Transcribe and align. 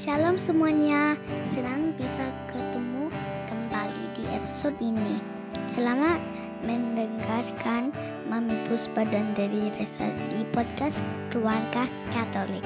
Shalom 0.00 0.40
semuanya, 0.40 1.12
senang 1.52 1.92
bisa 2.00 2.32
ketemu 2.48 3.12
kembali 3.52 4.04
di 4.16 4.24
episode 4.32 4.72
ini. 4.80 5.20
Selamat 5.68 6.16
mendengarkan 6.64 7.92
Mami 8.24 8.56
Puspa 8.64 9.04
dan 9.04 9.28
dari 9.36 9.68
Resa 9.76 10.08
di 10.32 10.48
podcast 10.56 11.04
Keluarga 11.28 11.84
Katolik. 12.16 12.64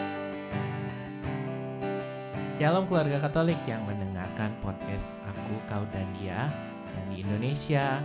Shalom 2.62 2.86
keluarga 2.86 3.18
Katolik 3.26 3.58
yang 3.66 3.82
mendengarkan 3.82 4.54
podcast 4.62 5.18
aku, 5.26 5.58
kau 5.66 5.82
dan 5.90 6.06
dia 6.22 6.46
yang 6.94 7.04
di 7.10 7.16
Indonesia, 7.26 7.98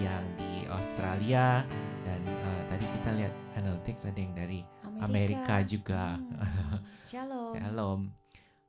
yang 0.00 0.24
di 0.40 0.64
Australia 0.72 1.68
dan 2.08 2.20
eh, 2.24 2.62
tadi 2.72 2.84
kita 2.96 3.10
lihat 3.12 3.34
analytics 3.60 4.08
ada 4.08 4.16
yang 4.24 4.32
dari 4.32 4.64
Amerika, 5.04 5.60
juga. 5.68 6.16
Hmm. 6.16 6.80
Shalom. 7.12 7.52
Shalom. 7.60 8.00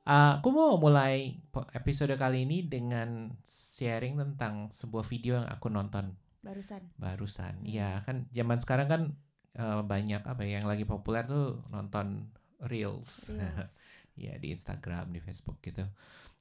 Uh, 0.01 0.41
aku 0.41 0.49
mau 0.49 0.81
mulai 0.81 1.37
episode 1.77 2.17
kali 2.17 2.41
ini 2.49 2.65
dengan 2.65 3.29
sharing 3.45 4.17
tentang 4.17 4.73
sebuah 4.73 5.05
video 5.05 5.37
yang 5.37 5.45
aku 5.45 5.69
nonton 5.69 6.17
Barusan. 6.41 6.81
barusan. 6.97 7.61
Hmm. 7.61 7.69
Ya 7.69 8.01
kan 8.01 8.25
zaman 8.33 8.57
sekarang 8.57 8.89
kan 8.89 9.01
eh, 9.53 9.81
banyak 9.85 10.25
apa 10.25 10.41
ya 10.41 10.57
yang 10.57 10.65
lagi 10.65 10.89
populer 10.89 11.21
tuh 11.29 11.61
nonton 11.69 12.33
reels. 12.65 13.29
Reels. 13.29 13.69
ya 14.25 14.33
di 14.41 14.49
Instagram, 14.49 15.13
di 15.13 15.21
Facebook 15.21 15.61
gitu. 15.61 15.85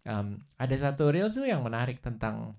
Em, 0.08 0.40
ada 0.56 0.76
satu 0.80 1.12
reels 1.12 1.36
tuh 1.36 1.44
yang 1.44 1.60
menarik 1.60 2.00
tentang 2.00 2.56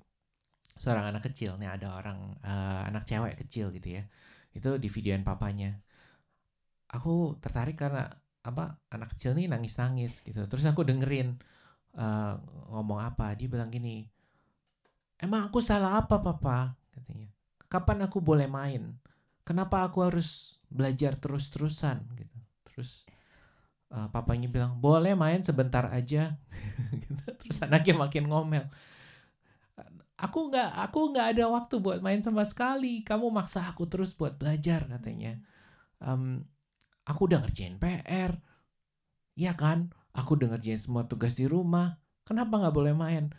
seorang 0.78 1.10
anak 1.10 1.26
kecil. 1.34 1.58
Nih 1.58 1.70
ada 1.74 1.98
orang 1.98 2.38
eh, 2.46 2.82
anak 2.94 3.10
cewek 3.10 3.42
kecil 3.42 3.74
gitu 3.74 3.98
ya. 3.98 4.06
Itu 4.54 4.78
di 4.78 4.86
videoin 4.86 5.26
papanya. 5.26 5.82
Aku 6.94 7.42
tertarik 7.42 7.82
karena 7.82 8.06
apa 8.42 8.82
anak 8.90 9.14
kecil 9.14 9.38
nih 9.38 9.46
nangis-nangis 9.50 10.26
gitu. 10.26 10.42
Terus 10.50 10.66
aku 10.66 10.82
dengerin 10.86 11.38
eh, 11.98 12.34
ngomong 12.74 13.00
apa. 13.02 13.34
Dia 13.38 13.48
bilang 13.50 13.70
gini, 13.70 14.06
emang 15.22 15.50
aku 15.50 15.62
salah 15.62 16.02
apa 16.02 16.18
papa? 16.20 16.74
Katanya. 16.90 17.30
Kapan 17.72 18.04
aku 18.10 18.20
boleh 18.20 18.50
main? 18.50 18.98
Kenapa 19.46 19.86
aku 19.88 20.06
harus 20.06 20.60
belajar 20.68 21.18
terus-terusan 21.18 22.02
gitu? 22.18 22.38
Terus 22.68 23.06
eh, 23.94 24.08
papanya 24.10 24.50
bilang 24.50 24.78
boleh 24.82 25.14
main 25.14 25.42
sebentar 25.46 25.90
aja. 25.90 26.36
Gitu. 26.92 27.24
Terus 27.40 27.58
anaknya 27.64 27.96
makin 27.96 28.28
ngomel. 28.28 28.66
Aku 30.22 30.54
nggak 30.54 30.70
aku 30.86 31.00
nggak 31.14 31.28
ada 31.38 31.46
waktu 31.50 31.76
buat 31.82 32.00
main 32.06 32.22
sama 32.22 32.46
sekali. 32.46 33.02
Kamu 33.02 33.34
maksa 33.34 33.66
aku 33.66 33.90
terus 33.90 34.14
buat 34.14 34.38
belajar 34.38 34.86
katanya. 34.86 35.42
Em, 35.98 36.46
aku 37.06 37.28
udah 37.30 37.40
ngerjain 37.42 37.78
PR. 37.78 38.32
Iya 39.36 39.54
kan? 39.56 39.90
Aku 40.12 40.36
udah 40.36 40.52
ngerjain 40.56 40.78
semua 40.78 41.08
tugas 41.08 41.34
di 41.34 41.48
rumah. 41.48 41.98
Kenapa 42.28 42.60
nggak 42.60 42.76
boleh 42.76 42.94
main? 42.94 43.32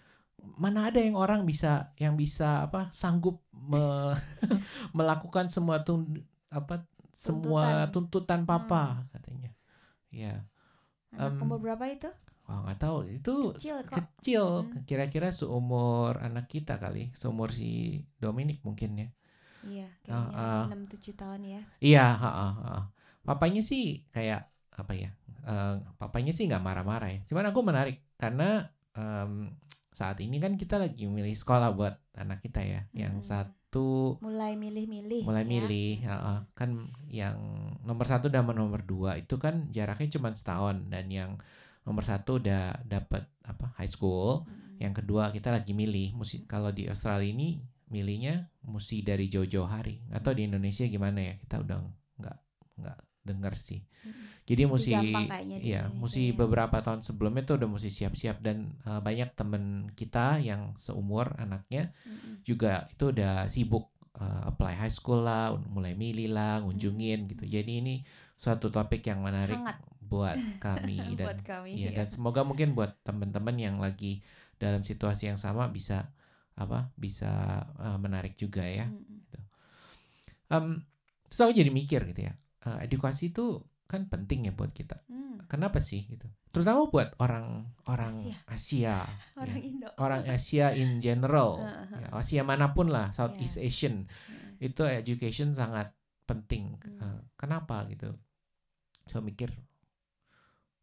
Mana 0.59 0.91
ada 0.91 0.99
yang 0.99 1.15
orang 1.15 1.47
bisa 1.47 1.95
yang 1.97 2.19
bisa 2.19 2.67
apa 2.67 2.91
sanggup 2.91 3.45
me- 3.53 4.17
melakukan 4.97 5.47
semua 5.47 5.87
tun 5.87 6.25
apa 6.51 6.83
semua 7.15 7.87
tuntutan 7.89 8.43
papa 8.43 9.07
katanya. 9.13 9.55
Ya. 10.11 10.43
Anak 11.13 11.39
umur 11.39 11.61
berapa 11.61 11.85
itu? 11.87 12.09
Wah 12.43 12.67
nggak 12.67 12.81
tahu 12.83 13.07
itu 13.07 13.35
Kecil 13.55 13.79
kok. 13.87 13.95
kecil 13.95 14.45
Hmm. 14.67 14.83
kira-kira 14.83 15.31
seumur 15.31 16.19
anak 16.19 16.51
kita 16.51 16.75
kali 16.75 17.15
seumur 17.15 17.55
si 17.55 18.03
Dominic 18.19 18.67
mungkin 18.67 18.99
ya 18.99 19.09
Iya, 19.63 19.87
Ah, 20.11 20.27
kayaknya 20.27 20.67
ah. 20.67 20.67
6-7 20.75 21.15
tahun 21.15 21.41
ya. 21.47 21.63
iya 21.79 22.07
ha, 22.19 22.31
ha, 22.35 22.49
ha. 22.51 22.75
Papanya 23.23 23.62
sih 23.62 24.03
kayak 24.11 24.51
apa 24.73 24.92
ya 24.95 25.11
eh, 25.47 25.75
papanya 25.98 26.33
sih 26.34 26.48
nggak 26.48 26.62
marah-marah 26.62 27.11
ya 27.12 27.20
cuman 27.29 27.45
aku 27.51 27.61
menarik 27.62 27.97
karena 28.19 28.67
em, 28.97 29.53
saat 29.92 30.19
ini 30.25 30.41
kan 30.41 30.56
kita 30.56 30.81
lagi 30.81 31.05
milih 31.05 31.37
sekolah 31.37 31.77
buat 31.77 31.95
anak 32.17 32.41
kita 32.41 32.64
ya 32.64 32.81
yang 32.97 33.20
Mm-mm. 33.20 33.29
satu 33.29 34.17
Mulai 34.25 34.57
milih-milih. 34.57 35.24
mulai 35.29 35.45
ya. 35.45 35.48
milih 35.48 35.92
ha. 36.08 36.45
kan 36.57 36.89
yang 37.13 37.36
nomor 37.85 38.05
satu 38.08 38.33
dan 38.33 38.48
nomor 38.48 38.80
dua 38.85 39.20
itu 39.20 39.36
kan 39.36 39.68
jaraknya 39.68 40.17
cuma 40.17 40.33
setahun 40.33 40.89
dan 40.89 41.13
yang 41.13 41.36
nomor 41.85 42.05
satu 42.05 42.41
udah 42.41 42.80
dapat 42.86 43.29
apa 43.45 43.74
high 43.77 43.91
school 43.91 44.45
Mm. 44.48 44.63
Yang 44.83 44.95
kedua 45.07 45.30
kita 45.30 45.55
lagi 45.55 45.70
milih 45.79 46.11
musi 46.18 46.42
kalau 46.42 46.74
di 46.74 46.91
Australia 46.91 47.30
ini 47.30 47.63
milihnya 47.86 48.51
mesti 48.67 49.07
dari 49.07 49.30
jauh-jauh 49.30 49.68
hari 49.70 50.02
atau 50.11 50.35
di 50.35 50.42
Indonesia 50.51 50.83
gimana 50.91 51.23
ya 51.23 51.35
kita 51.39 51.63
udah 51.63 51.77
nggak 52.18 52.39
nggak 52.83 52.98
dengar 53.23 53.55
sih. 53.55 53.81
Mm-mm. 54.03 54.43
Jadi 54.47 54.63
Lebih 54.67 54.73
mesti 54.73 54.91
ya 55.63 55.81
mesti 55.91 56.23
ya. 56.31 56.35
beberapa 56.35 56.77
tahun 56.83 57.01
sebelumnya 57.07 57.43
tuh 57.47 57.57
udah 57.63 57.69
mesti 57.71 57.91
siap-siap 57.91 58.43
dan 58.43 58.75
uh, 58.85 58.99
banyak 58.99 59.31
temen 59.39 59.91
kita 59.95 60.43
yang 60.43 60.75
seumur 60.79 61.35
anaknya 61.39 61.95
Mm-mm. 62.03 62.43
juga 62.43 62.87
itu 62.91 63.15
udah 63.15 63.47
sibuk 63.47 63.87
uh, 64.19 64.51
apply 64.51 64.75
high 64.75 64.93
school 64.93 65.23
lah, 65.23 65.55
mulai 65.71 65.95
milih 65.95 66.35
lah, 66.35 66.61
ngunjungin 66.67 67.31
gitu. 67.31 67.45
Jadi 67.47 67.73
ini 67.83 67.95
suatu 68.37 68.69
topik 68.75 69.07
yang 69.07 69.23
menarik 69.23 69.63
Hangat. 69.63 69.79
buat 70.03 70.39
kami 70.59 70.99
dan 71.19 71.27
Buat 71.31 71.41
kami. 71.47 71.71
Iya, 71.79 71.91
ya. 71.95 71.97
dan 72.03 72.07
semoga 72.11 72.43
mungkin 72.43 72.75
buat 72.75 72.99
teman-teman 73.07 73.57
yang 73.57 73.77
lagi 73.79 74.21
dalam 74.59 74.83
situasi 74.83 75.31
yang 75.31 75.39
sama 75.39 75.71
bisa 75.71 76.11
apa 76.59 76.93
bisa 76.99 77.31
uh, 77.81 77.97
menarik 78.03 78.35
juga 78.37 78.67
ya. 78.67 78.91
Mm-mm. 78.91 79.23
Em, 80.53 80.85
terus 81.29 81.41
aku 81.41 81.53
jadi 81.57 81.71
mikir 81.73 82.01
gitu 82.13 82.21
ya, 82.29 82.33
eh, 82.67 82.78
edukasi 82.86 83.30
itu 83.30 83.61
kan 83.90 84.08
penting 84.08 84.48
ya 84.48 84.52
buat 84.56 84.73
kita. 84.73 85.05
Mm. 85.12 85.45
Kenapa 85.52 85.77
sih 85.77 86.08
gitu? 86.08 86.24
Terutama 86.48 86.89
buat 86.89 87.12
orang 87.20 87.68
orang 87.84 88.33
Asia, 88.48 89.05
Orang 89.40 89.61
ya. 89.61 89.68
Indo. 89.68 89.89
orang 90.00 90.23
Asia 90.28 90.73
in 90.73 91.00
general, 91.00 91.61
Heeh. 91.61 92.00
ya, 92.05 92.08
Asia 92.17 92.40
mana 92.45 92.73
pun 92.73 92.89
lah. 92.89 93.12
Southeast 93.12 93.61
Asian 93.61 94.08
Mm. 94.08 94.56
itu 94.64 94.83
education 94.86 95.52
sangat 95.52 95.92
penting. 96.24 96.78
Hmm. 96.80 97.02
Eh, 97.02 97.20
kenapa 97.36 97.83
gitu? 97.90 98.14
Saya 99.11 99.20
mikir 99.20 99.50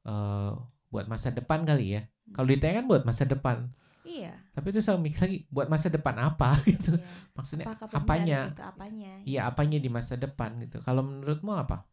eh 0.06 0.52
buat 0.90 1.06
masa 1.06 1.30
depan 1.30 1.64
kali 1.64 1.98
ya. 1.98 2.02
Hmm. 2.04 2.34
Kalau 2.36 2.48
ditanya 2.50 2.82
kan 2.84 2.88
buat 2.90 3.04
masa 3.08 3.24
depan. 3.26 3.72
Iya. 4.04 4.34
Tapi 4.56 4.68
itu 4.74 4.80
saya 4.84 4.98
mikir 5.00 5.20
lagi 5.22 5.38
buat 5.52 5.68
masa 5.72 5.88
depan 5.92 6.16
apa 6.20 6.58
gitu. 6.70 6.96
iya. 6.98 7.14
Maksudnya 7.36 7.66
Apakah 7.70 7.88
apanya? 7.96 8.40
Gitu, 8.52 8.64
apanya? 8.64 9.14
Iya, 9.24 9.42
apanya 9.48 9.78
di 9.80 9.90
masa 9.92 10.14
depan 10.20 10.60
gitu. 10.64 10.80
Kalau 10.84 11.02
menurutmu 11.06 11.52
apa? 11.56 11.84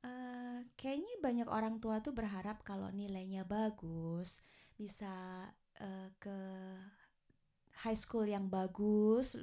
Eh, 0.00 0.58
kayaknya 0.80 1.12
banyak 1.20 1.48
orang 1.48 1.76
tua 1.82 2.00
tuh 2.00 2.16
berharap 2.16 2.64
kalau 2.64 2.88
nilainya 2.88 3.44
bagus 3.44 4.40
bisa 4.80 5.44
eh, 5.76 6.08
ke 6.16 6.36
high 7.84 7.96
school 7.96 8.26
yang 8.28 8.46
bagus 8.52 9.36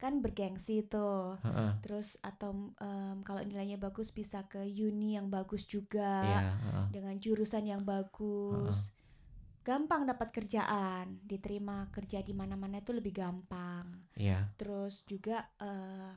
kan 0.00 0.24
bergengsi 0.24 0.80
tuh 0.88 1.36
Heeh. 1.44 1.72
terus 1.84 2.16
atau 2.24 2.72
em, 2.80 3.20
kalau 3.20 3.42
nilainya 3.44 3.76
bagus 3.76 4.08
bisa 4.08 4.48
ke 4.48 4.64
uni 4.64 5.16
yang 5.18 5.28
bagus 5.28 5.68
juga 5.68 6.24
Iya, 6.24 6.40
heeh. 6.56 6.86
dengan 6.94 7.14
jurusan 7.20 7.64
yang 7.68 7.82
bagus 7.84 8.88
gampang 9.66 10.02
dapat 10.08 10.28
kerjaan. 10.36 11.20
Diterima 11.24 11.88
kerja 11.94 12.20
di 12.24 12.32
mana-mana 12.36 12.80
itu 12.82 12.92
lebih 12.96 13.12
gampang. 13.14 13.86
Iya. 14.16 14.52
terus 14.60 15.08
juga 15.08 15.48
eh, 15.56 16.12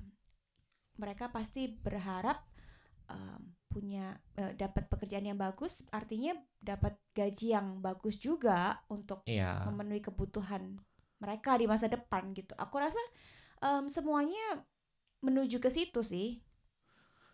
mereka 0.99 1.29
pasti 1.33 1.67
berharap 1.71 2.43
em, 3.09 3.41
punya 3.71 4.13
eh, 4.37 4.53
dapat 4.53 4.87
pekerjaan 4.91 5.25
yang 5.29 5.39
bagus. 5.39 5.81
Artinya 5.89 6.35
dapat 6.61 6.97
gaji 7.17 7.47
yang 7.57 7.79
bagus 7.81 8.15
juga 8.21 8.83
untuk 8.89 9.25
Iya. 9.27 9.65
memenuhi 9.67 10.01
kebutuhan 10.03 10.77
mereka 11.23 11.55
di 11.57 11.65
masa 11.67 11.87
depan 11.87 12.31
gitu. 12.35 12.53
Aku 12.59 12.75
rasa 12.79 12.99
em, 13.63 13.85
semuanya 13.89 14.63
menuju 15.23 15.57
ke 15.63 15.69
situ 15.71 16.01
sih. 16.03 16.43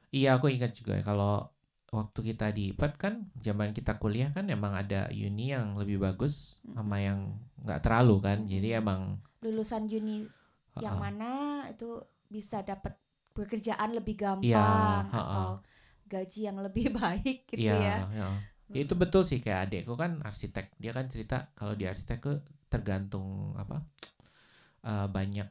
Iya, 0.09 0.27
aku 0.41 0.49
ingat 0.49 0.71
juga 0.73 0.97
ya, 0.97 1.03
kalau 1.05 1.53
waktu 1.97 2.19
kita 2.29 2.45
di 2.57 2.61
IPAT 2.71 2.93
kan 3.03 3.13
zaman 3.45 3.69
kita 3.77 3.91
kuliah 4.01 4.29
kan 4.37 4.45
emang 4.55 4.73
ada 4.81 5.09
uni 5.27 5.45
yang 5.55 5.67
lebih 5.81 5.97
bagus 6.05 6.61
sama 6.75 6.97
yang 7.07 7.19
nggak 7.63 7.79
terlalu 7.85 8.15
kan. 8.27 8.37
Jadi 8.53 8.67
emang 8.81 9.01
lulusan 9.43 9.87
uni 9.87 10.27
yang 10.83 10.95
heeh. 10.95 11.03
mana 11.03 11.31
itu 11.71 11.99
bisa 12.29 12.57
dapat 12.63 12.93
pekerjaan 13.35 13.95
lebih 13.97 14.15
gampang 14.19 14.45
Iya, 14.45 14.59
heeh. 15.13 15.47
atau 15.47 15.59
gaji 16.11 16.39
yang 16.47 16.57
lebih 16.65 16.91
baik 16.99 17.47
gitu 17.51 17.71
Iya, 17.73 17.73
ya 17.75 18.03
iya. 18.13 18.23
Ya, 18.73 18.79
itu 18.85 18.93
betul 19.01 19.21
sih 19.29 19.39
kayak 19.43 19.59
adekku 19.65 19.93
kan 20.01 20.11
arsitek. 20.29 20.65
Dia 20.81 20.91
kan 20.97 21.05
cerita 21.13 21.35
kalau 21.57 21.73
di 21.79 21.83
arsitek 21.91 22.17
tuh 22.25 22.35
tergantung 22.71 23.27
apa? 23.61 23.75
eh, 24.85 25.07
banyak 25.15 25.47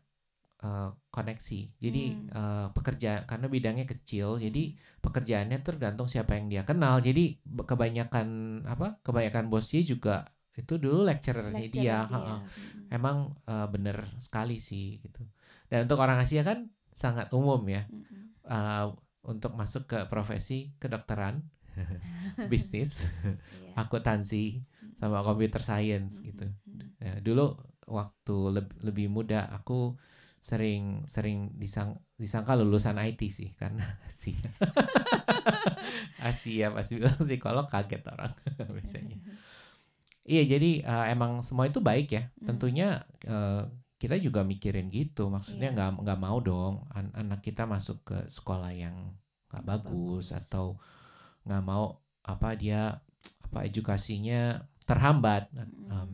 eh, 0.65 0.89
koneksi. 1.15 1.61
Jadi 1.85 2.03
Hmm. 2.09 2.29
eh, 2.39 2.67
pekerjaan 2.77 3.23
karena 3.31 3.47
bidangnya 3.55 3.87
kecil, 3.89 4.29
jadi 4.43 4.63
pekerjaannya 5.05 5.59
tergantung 5.67 6.09
siapa 6.11 6.33
yang 6.39 6.47
dia 6.53 6.63
kenal. 6.69 6.99
Jadi 7.03 7.39
kebanyakan 7.71 8.29
apa? 8.67 8.87
Kebanyakan 9.07 9.47
bosnya 9.53 9.83
juga 9.87 10.27
itu 10.59 10.75
dulu 10.75 11.07
lecturernya 11.07 11.55
Lecturer 11.63 11.71
dia. 11.71 11.99
dia. 12.11 12.11
heeh. 12.13 12.39
Mm-mm. 12.59 12.85
Emang 12.91 13.17
eh, 13.47 13.67
bener 13.75 13.97
sekali 14.19 14.57
sih 14.59 14.99
gitu. 15.05 15.23
Dan 15.71 15.87
untuk 15.87 15.99
orang 16.03 16.19
Asia 16.25 16.43
kan 16.43 16.67
sangat 16.91 17.31
umum 17.37 17.63
ya 17.69 17.87
Mm-mm. 17.93 18.23
eh, 18.49 18.87
untuk 19.29 19.53
masuk 19.55 19.83
ke 19.91 19.99
profesi 20.11 20.73
kedokteran 20.81 21.45
bisnis, 22.51 23.07
Iya. 23.55 23.73
akuntansi, 23.79 24.65
sama 24.99 25.23
computer 25.23 25.63
science 25.63 26.21
gitu. 26.25 26.47
Mm-mm. 26.69 26.91
Ya, 26.99 27.15
dulu 27.23 27.55
waktu 27.89 28.37
leb- 28.57 28.79
lebih 28.85 29.07
muda 29.09 29.47
aku 29.55 29.95
sering 30.39 31.05
sering 31.11 31.53
disang 31.59 31.99
disangka 32.17 32.55
lulusan 32.59 32.99
IT 32.99 33.21
sih 33.31 33.53
karena 33.55 33.85
Asia. 34.07 34.51
Asia 36.21 36.67
pasti 36.75 36.99
bilang 36.99 37.19
psikolog 37.19 37.67
kaget 37.71 38.03
orang 38.11 38.33
biasanya. 38.77 39.19
Iya 40.29 40.43
jadi 40.45 40.71
eh, 40.85 41.07
emang 41.15 41.41
semua 41.41 41.67
itu 41.67 41.81
baik 41.81 42.09
ya. 42.13 42.23
Hmm. 42.39 42.55
Tentunya 42.55 42.89
eh, 43.25 43.63
kita 43.99 44.15
juga 44.21 44.45
mikirin 44.45 44.91
gitu. 44.93 45.31
Maksudnya 45.33 45.73
Iya. 45.73 45.75
nggak 45.75 45.91
nggak 46.05 46.21
mau 46.21 46.39
dong 46.39 46.87
an- 46.93 47.15
anak 47.17 47.41
kita 47.43 47.65
masuk 47.65 48.05
ke 48.05 48.19
sekolah 48.29 48.71
yang 48.71 49.15
nggak 49.49 49.65
bagus, 49.65 50.31
bagus. 50.31 50.37
atau 50.37 50.77
nggak 51.49 51.65
mau 51.65 51.97
apa 52.23 52.53
dia 52.55 53.01
apa 53.49 53.65
edukasinya 53.65 54.61
terhambat. 54.85 55.49
Mm-mm. 55.51 55.89
Em, 55.89 56.13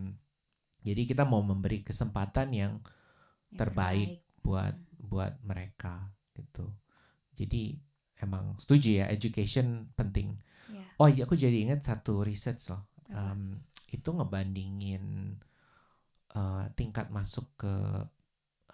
jadi 0.84 1.02
kita 1.08 1.24
mau 1.26 1.42
memberi 1.42 1.82
kesempatan 1.82 2.52
yang 2.54 2.72
Yang 3.54 3.60
terbaik 3.62 4.10
buat 4.42 4.74
buat 4.98 5.34
mereka 5.46 6.10
gitu. 6.34 6.66
Jadi 7.38 7.78
emang 8.18 8.58
setuju 8.58 9.04
ya 9.04 9.06
education 9.10 9.88
penting. 9.94 10.34
Iya. 10.70 10.84
Oh 10.98 11.08
iya 11.10 11.22
aku 11.26 11.38
jadi 11.38 11.54
ingat 11.64 11.86
satu 11.86 12.26
riset 12.26 12.58
loh. 12.70 12.82
Em, 13.14 13.62
itu 13.94 14.10
ngebandingin 14.10 15.38
eh, 16.34 16.64
tingkat 16.74 17.08
masuk 17.14 17.46
ke 17.58 17.74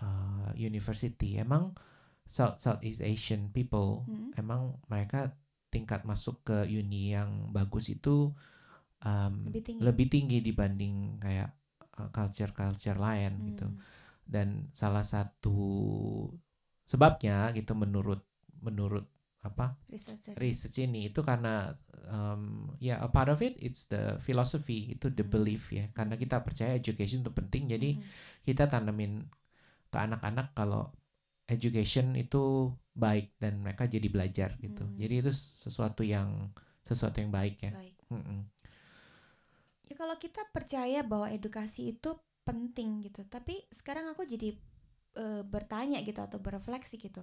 eh, 0.00 0.50
university. 0.56 1.36
Emang 1.40 1.76
South 2.24 2.62
Southeast 2.62 3.02
Asian 3.02 3.50
people 3.50 4.06
Mm. 4.06 4.30
emang 4.38 4.78
mereka 4.86 5.34
tingkat 5.70 6.02
masuk 6.06 6.42
ke 6.46 6.66
uni 6.70 7.14
yang 7.14 7.50
bagus 7.50 7.90
itu 7.90 8.30
em, 9.02 9.34
Lebih 9.50 9.62
tinggi. 9.66 9.80
lebih 9.82 10.06
tinggi 10.10 10.38
dibanding 10.44 10.94
kayak 11.18 11.50
uh, 11.98 12.08
culture-culture 12.14 12.98
lain 12.98 13.32
gitu. 13.54 13.66
Hmm. 14.30 14.34
Dan 14.34 14.48
salah 14.72 15.02
satu 15.04 15.50
sebabnya 16.84 17.54
gitu 17.56 17.72
menurut 17.78 18.20
menurut 18.60 19.06
apa 19.40 19.72
research 20.36 20.84
ini 20.84 21.08
itu 21.08 21.24
karena 21.24 21.72
um, 22.12 22.68
ya 22.76 23.00
a 23.00 23.08
part 23.08 23.32
of 23.32 23.40
it 23.40 23.56
it's 23.56 23.88
the 23.88 24.20
philosophy 24.20 24.92
itu 24.92 25.08
the 25.08 25.24
Hmm. 25.24 25.32
belief 25.32 25.72
ya 25.72 25.88
karena 25.96 26.14
kita 26.20 26.44
percaya 26.44 26.76
education 26.76 27.24
itu 27.24 27.32
penting 27.32 27.64
jadi 27.72 27.90
Mm-mm. 27.96 28.44
kita 28.44 28.68
tanamin 28.68 29.24
ke 29.92 29.98
anak-anak 29.98 30.52
kalau 30.58 30.92
education 31.48 32.14
itu 32.16 32.72
baik 32.94 33.34
dan 33.42 33.60
mereka 33.64 33.88
jadi 33.88 34.08
belajar 34.12 34.50
gitu 34.60 34.84
Hmm. 34.84 34.96
jadi 35.00 35.14
itu 35.24 35.32
sesuatu 35.34 36.02
yang 36.04 36.52
sesuatu 36.84 37.16
yang 37.22 37.32
baik 37.32 37.56
ya 37.64 37.72
Baik. 37.72 37.96
Ya 39.90 39.94
kalau 39.98 40.16
kita 40.24 40.42
percaya 40.54 41.00
bahwa 41.02 41.28
edukasi 41.36 41.92
itu 41.92 42.10
penting 42.50 43.06
gitu, 43.06 43.22
tapi 43.30 43.62
sekarang 43.70 44.10
aku 44.10 44.26
jadi 44.26 44.58
eh, 45.14 45.42
bertanya 45.46 46.02
gitu 46.02 46.18
atau 46.18 46.42
berefleksi 46.42 46.98
gitu, 46.98 47.22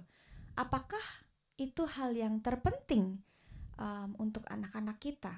apakah 0.56 1.04
itu 1.60 1.84
hal 1.84 2.16
yang 2.16 2.40
terpenting 2.40 3.20
em, 3.76 4.10
untuk 4.16 4.48
anak-anak 4.48 4.96
kita? 4.96 5.36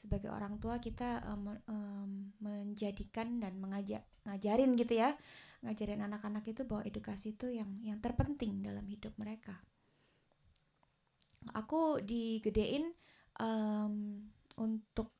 Sebagai 0.00 0.32
orang 0.32 0.56
tua 0.56 0.80
kita 0.80 1.20
em, 1.28 1.60
em, 1.68 2.10
menjadikan 2.40 3.36
dan 3.36 3.60
mengajak 3.60 4.08
ngajarin 4.24 4.72
gitu 4.80 4.96
ya, 4.96 5.12
ngajarin 5.60 6.00
anak-anak 6.08 6.46
itu 6.48 6.64
bahwa 6.64 6.88
edukasi 6.88 7.36
itu 7.36 7.52
yang 7.52 7.68
yang 7.84 8.00
terpenting 8.00 8.64
dalam 8.64 8.86
hidup 8.88 9.12
mereka. 9.20 9.60
Aku 11.52 12.00
digedein 12.00 12.96
em, 13.36 13.94
untuk 14.58 15.12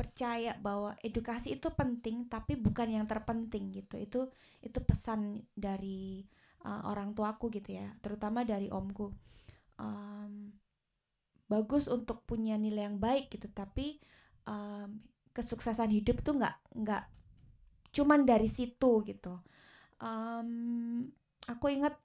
percaya 0.00 0.56
bahwa 0.56 0.96
edukasi 1.04 1.60
itu 1.60 1.68
penting 1.76 2.24
tapi 2.32 2.56
bukan 2.56 2.88
yang 2.88 3.04
terpenting 3.04 3.68
gitu. 3.76 4.00
Itu 4.00 4.20
itu 4.64 4.80
pesan 4.80 5.44
dari 5.52 6.24
uh, 6.64 6.88
orang 6.88 7.12
tuaku 7.12 7.52
gitu 7.52 7.76
ya 7.76 7.92
terutama 8.00 8.40
dari 8.48 8.72
omku. 8.72 9.12
Em, 9.76 10.56
bagus 11.52 11.84
untuk 11.92 12.24
punya 12.24 12.56
nilai 12.56 12.88
yang 12.88 12.96
baik 12.96 13.28
gitu 13.28 13.52
tapi 13.52 14.00
em, 14.48 15.04
kesuksesan 15.36 15.92
hidup 15.92 16.24
tuh 16.24 16.40
nggak 16.40 16.56
nggak 16.80 17.04
cuman 17.92 18.24
dari 18.24 18.48
situ 18.48 19.04
gitu. 19.04 19.36
Em, 20.00 21.12
aku 21.44 21.66
ingat 21.68 22.00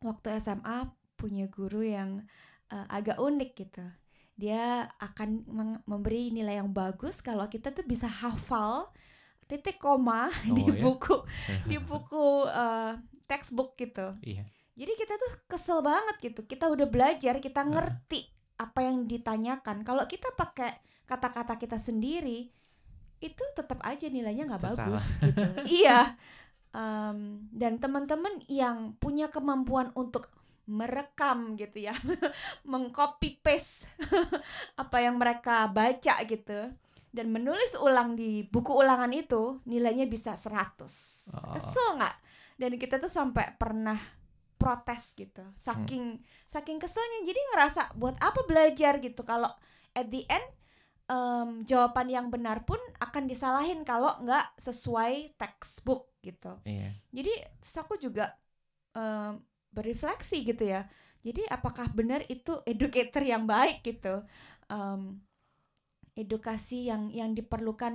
waktu 0.00 0.40
SMA 0.40 0.88
punya 1.20 1.46
guru 1.46 1.84
yang 1.86 2.24
uh, 2.74 2.86
agak 2.90 3.20
unik 3.20 3.50
gitu 3.54 3.84
dia 4.36 4.88
akan 4.98 5.44
memberi 5.84 6.32
nilai 6.32 6.58
yang 6.58 6.72
bagus 6.72 7.20
kalau 7.20 7.44
kita 7.46 7.70
tuh 7.70 7.84
bisa 7.84 8.08
hafal 8.08 8.90
titik 9.46 9.76
koma 9.76 10.32
di 10.56 10.62
Oh, 10.64 10.72
ya? 10.72 10.80
buku 10.80 11.16
di 11.70 11.76
buku 11.76 12.48
uh, 12.48 12.96
textbook 13.28 13.76
gitu. 13.76 14.16
iya 14.24 14.44
Jadi 14.72 14.92
kita 14.96 15.20
tuh 15.20 15.32
kesel 15.44 15.84
banget 15.84 16.16
gitu. 16.32 16.48
Kita 16.48 16.64
udah 16.72 16.88
belajar, 16.88 17.36
kita 17.44 17.60
ngerti 17.60 18.24
apa 18.56 18.80
yang 18.80 19.04
ditanyakan. 19.04 19.84
Kalau 19.84 20.08
kita 20.08 20.32
pakai 20.32 20.80
kata-kata 21.04 21.60
kita 21.60 21.76
sendiri, 21.76 22.48
itu 23.20 23.42
tetap 23.52 23.84
aja 23.84 24.08
nilainya 24.08 24.48
nggak 24.48 24.64
bagus 24.64 24.80
salah. 24.80 25.04
gitu. 25.28 25.42
iya. 25.68 26.16
Em, 26.72 27.44
dan 27.52 27.76
teman-teman 27.76 28.40
yang 28.48 28.96
punya 28.96 29.28
kemampuan 29.28 29.92
untuk 29.92 30.32
merekam 30.66 31.58
gitu 31.58 31.90
ya, 31.90 31.94
mengcopy 32.70 33.42
paste 33.42 33.86
apa 34.82 34.96
yang 35.02 35.18
mereka 35.18 35.66
baca 35.70 36.22
gitu 36.26 36.70
dan 37.12 37.28
menulis 37.28 37.76
ulang 37.76 38.16
di 38.16 38.42
buku 38.48 38.72
ulangan 38.72 39.12
itu 39.12 39.60
nilainya 39.68 40.08
bisa 40.08 40.32
100. 40.32 41.28
Oh. 41.36 41.52
Kesel 41.52 41.88
nggak? 42.00 42.16
Dan 42.56 42.72
kita 42.80 42.96
tuh 42.96 43.12
sampai 43.12 43.52
pernah 43.60 44.00
protes 44.56 45.12
gitu. 45.12 45.44
Saking 45.60 46.24
saking 46.48 46.80
keselnya 46.80 47.20
jadi 47.28 47.40
ngerasa 47.52 47.82
buat 48.00 48.16
apa 48.16 48.48
belajar 48.48 48.96
gitu 49.04 49.26
kalau 49.28 49.52
at 49.92 50.08
the 50.08 50.24
end 50.24 50.48
em, 51.12 51.48
jawaban 51.68 52.08
yang 52.08 52.26
benar 52.32 52.64
pun 52.64 52.80
akan 52.96 53.28
disalahin 53.28 53.84
kalau 53.84 54.16
nggak 54.24 54.56
sesuai 54.56 55.36
textbook 55.36 56.16
gitu. 56.24 56.56
iya 56.64 56.96
Jadi 57.12 57.32
terus 57.60 57.76
aku 57.76 58.00
juga 58.00 58.32
em, 58.96 59.36
berefleksi 59.76 60.44
gitu 60.46 60.64
ya. 60.68 60.88
Jadi 61.26 61.46
apakah 61.48 61.90
benar 61.94 62.26
itu 62.28 62.60
educator 62.66 63.22
yang 63.22 63.44
baik 63.46 63.82
gitu? 63.86 64.22
Em, 64.68 65.22
edukasi 66.12 66.88
yang 66.90 67.08
yang 67.12 67.32
diperlukan 67.32 67.94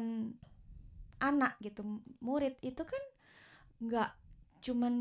anak 1.21 1.57
gitu, 1.61 2.01
murid 2.21 2.57
itu 2.61 2.81
kan 2.85 3.03
nggak 3.81 4.09
cuman 4.65 4.93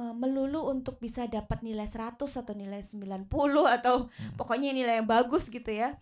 eh, 0.00 0.14
melulu 0.22 0.60
untuk 0.74 0.98
bisa 0.98 1.22
dapat 1.30 1.62
nilai 1.66 1.86
100 1.86 2.34
atau 2.40 2.54
nilai 2.56 2.82
90 2.82 3.64
atau 3.76 4.10
Hmm. 4.18 4.34
pokoknya 4.38 4.70
nilai 4.74 4.94
yang 5.02 5.08
bagus 5.08 5.46
gitu 5.50 5.70
ya. 5.70 5.98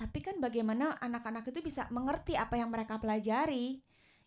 Tapi 0.00 0.18
kan 0.24 0.36
bagaimana 0.42 0.98
anak-anak 0.98 1.44
itu 1.52 1.60
bisa 1.62 1.86
mengerti 1.96 2.34
apa 2.34 2.54
yang 2.60 2.70
mereka 2.74 2.98
pelajari 2.98 3.80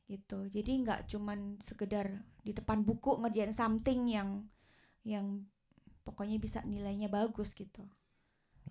gitu. 0.06 0.46
Jadi 0.46 0.86
nggak 0.86 1.10
cuman 1.10 1.58
sekedar 1.62 2.22
di 2.46 2.54
depan 2.54 2.86
buku 2.86 3.18
ngerjain 3.18 3.54
something 3.54 4.06
yang 4.06 4.46
yang 5.02 5.46
pokoknya 6.06 6.38
bisa 6.38 6.62
nilainya 6.62 7.10
bagus 7.10 7.54
gitu. 7.58 7.82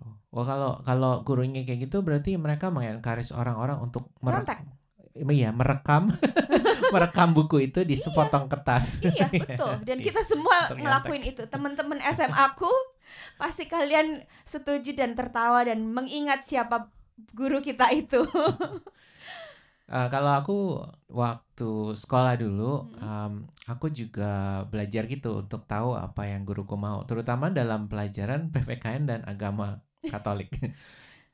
Oh, 0.03 0.19
Wah 0.35 0.45
kalau 0.47 0.73
kalau 0.83 1.13
gurunya 1.23 1.63
kayak 1.63 1.87
gitu 1.87 2.03
berarti 2.03 2.35
mereka 2.35 2.71
mengencourage 2.71 3.31
orang-orang 3.31 3.79
untuk 3.79 4.11
mere- 4.19 4.43
Contact. 4.43 4.67
iya 5.15 5.55
merekam 5.55 6.11
merekam 6.95 7.31
buku 7.31 7.71
itu 7.71 7.87
di 7.87 7.95
sepotong 7.95 8.51
kertas. 8.51 8.99
Iya 9.03 9.31
betul. 9.43 9.79
Dan 9.87 10.03
kita 10.03 10.23
semua 10.27 10.75
ngelakuin 10.75 11.23
itu. 11.23 11.47
Teman-teman 11.47 12.03
SMA 12.11 12.35
aku 12.35 12.71
pasti 13.39 13.71
kalian 13.71 14.27
setuju 14.43 14.91
dan 14.95 15.15
tertawa 15.15 15.63
dan 15.63 15.87
mengingat 15.87 16.43
siapa 16.43 16.91
guru 17.31 17.63
kita 17.63 17.95
itu. 17.95 18.27
Eh, 19.85 20.09
kalau 20.09 20.33
aku 20.33 20.57
waktu 21.13 21.93
sekolah 21.93 22.41
dulu, 22.41 22.89
em, 22.97 23.45
aku 23.69 23.93
juga 23.93 24.65
belajar 24.73 25.05
gitu 25.05 25.45
untuk 25.45 25.69
tahu 25.69 25.93
apa 25.93 26.25
yang 26.25 26.49
guruku 26.49 26.73
mau, 26.73 27.05
terutama 27.05 27.53
dalam 27.53 27.85
pelajaran 27.85 28.49
PPKN 28.53 29.05
dan 29.05 29.21
agama 29.29 29.85
Katolik. 30.09 30.57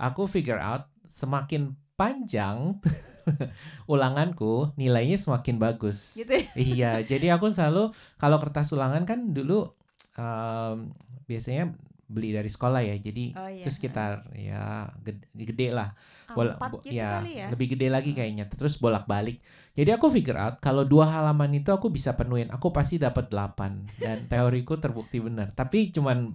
aku 0.02 0.26
figure 0.26 0.58
out 0.58 0.90
semakin 1.06 1.78
panjang 1.94 2.80
ulanganku, 3.92 4.74
nilainya 4.74 5.14
semakin 5.14 5.54
bagus. 5.62 6.18
gitu 6.18 6.34
ya. 6.34 6.50
Iya, 6.58 6.92
jadi 7.06 7.26
aku 7.38 7.54
selalu 7.54 7.94
kalau 8.18 8.42
kertas 8.42 8.74
ulangan 8.74 9.06
kan 9.06 9.30
dulu 9.30 9.70
em, 10.18 10.90
biasanya 11.30 11.70
beli 12.10 12.34
dari 12.34 12.50
sekolah 12.50 12.82
ya, 12.82 12.96
jadi 12.98 13.24
Oh 13.38 13.46
iya. 13.46 13.62
itu 13.62 13.70
sekitar 13.70 14.26
ya 14.34 14.90
gede, 15.00 15.22
gede 15.30 15.68
lah 15.70 15.94
bola 16.30 16.54
Empat 16.54 16.70
bo- 16.74 16.82
gitu 16.82 16.94
ya, 16.94 17.22
ya. 17.22 17.46
lebih 17.50 17.66
gede 17.74 17.86
lagi 17.90 18.10
kayaknya 18.10 18.46
terus 18.50 18.78
bolak-balik 18.78 19.38
jadi 19.74 19.94
aku 19.94 20.06
figure 20.10 20.38
out 20.38 20.58
kalau 20.58 20.82
dua 20.82 21.06
halaman 21.06 21.50
itu 21.54 21.70
aku 21.70 21.90
bisa 21.90 22.14
penuhin 22.14 22.50
aku 22.50 22.70
pasti 22.70 22.98
dapat 22.98 23.30
8 23.30 23.86
dan 23.98 24.26
teoriku 24.30 24.78
terbukti 24.78 25.18
benar 25.18 25.50
tapi 25.54 25.90
cuman 25.90 26.34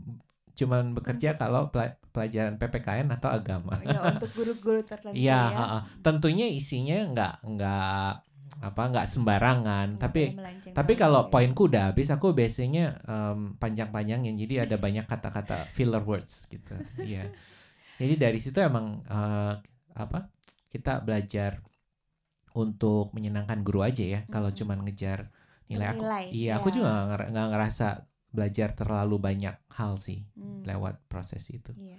cuman 0.56 0.96
bekerja 0.96 1.36
kalau 1.36 1.68
pela- 1.68 2.00
pelajaran 2.16 2.56
PPKN 2.56 3.12
atau 3.12 3.28
agama. 3.28 3.76
ya 3.84 4.00
untuk 4.08 4.32
guru-guru 4.32 4.80
tertentu 4.88 5.20
Iya, 5.20 5.36
ya. 5.52 5.60
heeh. 5.60 5.82
tentunya 6.00 6.48
isinya 6.48 6.96
nggak 7.12 7.34
nggak 7.44 8.12
apa 8.62 8.82
nggak 8.92 9.08
sembarangan, 9.10 9.88
Nggak 9.96 10.02
tapi 10.02 10.22
tapi 10.76 10.94
kalau 11.00 11.28
ya. 11.28 11.30
poinku 11.32 11.68
udah 11.72 11.84
habis, 11.92 12.08
aku 12.12 12.32
biasanya 12.36 12.86
em, 13.06 13.40
panjang-panjangin, 13.62 14.36
jadi 14.40 14.68
ada 14.68 14.76
banyak 14.80 15.06
kata-kata 15.06 15.70
filler 15.76 16.04
words 16.04 16.48
gitu. 16.50 16.74
Iya. 17.00 17.30
Jadi 18.00 18.14
dari 18.20 18.40
situ 18.44 18.58
emang 18.60 19.02
eh, 19.08 19.54
apa? 19.96 20.20
Kita 20.72 21.00
belajar 21.00 21.64
untuk 22.56 23.12
menyenangkan 23.12 23.60
guru 23.68 23.84
aja 23.84 24.04
ya. 24.04 24.20
Kalau 24.32 24.48
Mm-mm. 24.52 24.60
cuman 24.64 24.78
ngejar 24.88 25.20
nilai 25.68 25.88
aku, 25.92 26.04
iya 26.32 26.52
aku 26.60 26.68
ya. 26.70 26.74
juga 26.80 26.88
nggak 26.94 27.06
nger- 27.12 27.30
nggak 27.36 27.48
ngerasa 27.52 27.88
belajar 28.36 28.70
terlalu 28.76 29.16
banyak 29.18 29.56
hal 29.76 29.96
sih 29.96 30.24
Hmm, 30.36 30.62
lewat 30.68 31.00
proses 31.08 31.44
itu. 31.52 31.72
iya. 31.76 31.96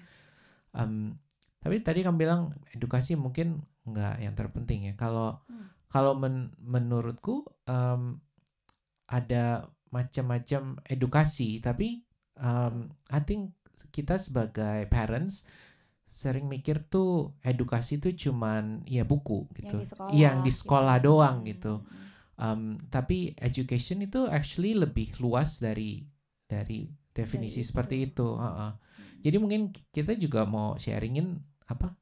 Em, 0.77 1.17
tapi 1.61 1.81
tadi 1.83 2.05
kamu 2.05 2.17
bilang 2.21 2.41
edukasi 2.77 3.17
mungkin 3.17 3.65
nggak 3.89 4.15
yang 4.23 4.35
terpenting 4.37 4.93
ya. 4.93 4.95
Kalau 4.97 5.41
Hmm. 5.49 5.69
Kalau 5.93 6.15
men- 6.19 6.53
menurutku 6.61 7.47
em, 7.69 8.19
ada 9.07 9.71
macam-macam 9.95 10.63
edukasi, 10.89 11.63
tapi 11.63 12.03
em, 12.39 12.91
I 13.13 13.21
think 13.23 13.55
kita 13.93 14.17
sebagai 14.19 14.89
parents 14.91 15.45
sering 16.09 16.49
mikir 16.49 16.81
tuh 16.89 17.37
edukasi 17.45 18.01
tuh 18.01 18.15
cuman 18.17 18.87
ya 18.89 19.05
buku 19.05 19.47
gitu, 19.59 19.79
Yang 19.79 19.83
di 19.83 19.87
sekolah, 19.93 20.13
yang 20.23 20.37
di 20.47 20.53
sekolah 20.53 20.97
gitu. 20.99 21.07
doang 21.07 21.37
gitu. 21.45 21.75
hmm, 21.83 22.07
Um, 22.37 22.77
tapi 22.93 23.33
education 23.41 24.05
itu 24.05 24.29
actually 24.29 24.77
lebih 24.77 25.17
luas 25.25 25.57
dari 25.57 26.05
dari 26.45 26.85
definisi 27.17 27.65
Dari 27.65 27.67
seperti 27.67 27.97
itu. 28.05 28.13
itu. 28.13 28.29
heeh. 28.37 28.73
hmm. 28.97 29.21
Jadi 29.25 29.37
mungkin 29.41 29.61
kita 29.93 30.13
juga 30.21 30.45
mau 30.45 30.77
sharingin 30.77 31.37
apa 31.67 31.93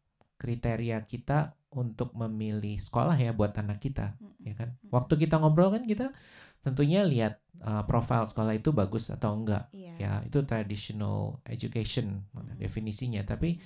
kriteria 0.45 1.09
kita 1.09 1.57
untuk 1.73 2.13
memilih 2.13 2.77
sekolah 2.77 3.17
ya 3.17 3.33
buat 3.33 3.57
anak 3.57 3.81
kita, 3.81 4.21
ya 4.45 4.53
kan? 4.53 4.77
Waktu 4.93 5.17
kita 5.25 5.41
ngobrol 5.41 5.73
kan 5.73 5.89
kita 5.89 6.13
tentunya 6.61 7.05
lihat 7.05 7.41
uh, 7.65 7.85
profil 7.89 8.29
sekolah 8.29 8.53
itu 8.57 8.77
bagus 8.77 9.09
atau 9.09 9.33
enggak. 9.33 9.73
Iya. 9.73 9.95
Ya, 9.97 10.13
itu 10.29 10.45
traditional 10.45 11.41
education 11.49 12.29
definisinya. 12.61 13.25
Tapi 13.25 13.57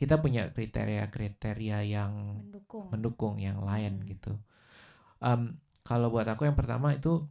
kita 0.00 0.16
punya 0.16 0.48
kriteria-kriteria 0.48 1.78
yang 1.84 2.40
mendukung. 2.40 2.86
mendukung 2.88 3.34
yang 3.36 3.60
lain 3.60 4.00
Hmm. 4.00 4.06
gitu. 4.08 4.32
Em, 5.20 5.60
kalau 5.84 6.08
buat 6.08 6.24
aku 6.24 6.48
yang 6.48 6.56
pertama 6.56 6.96
itu 6.96 7.28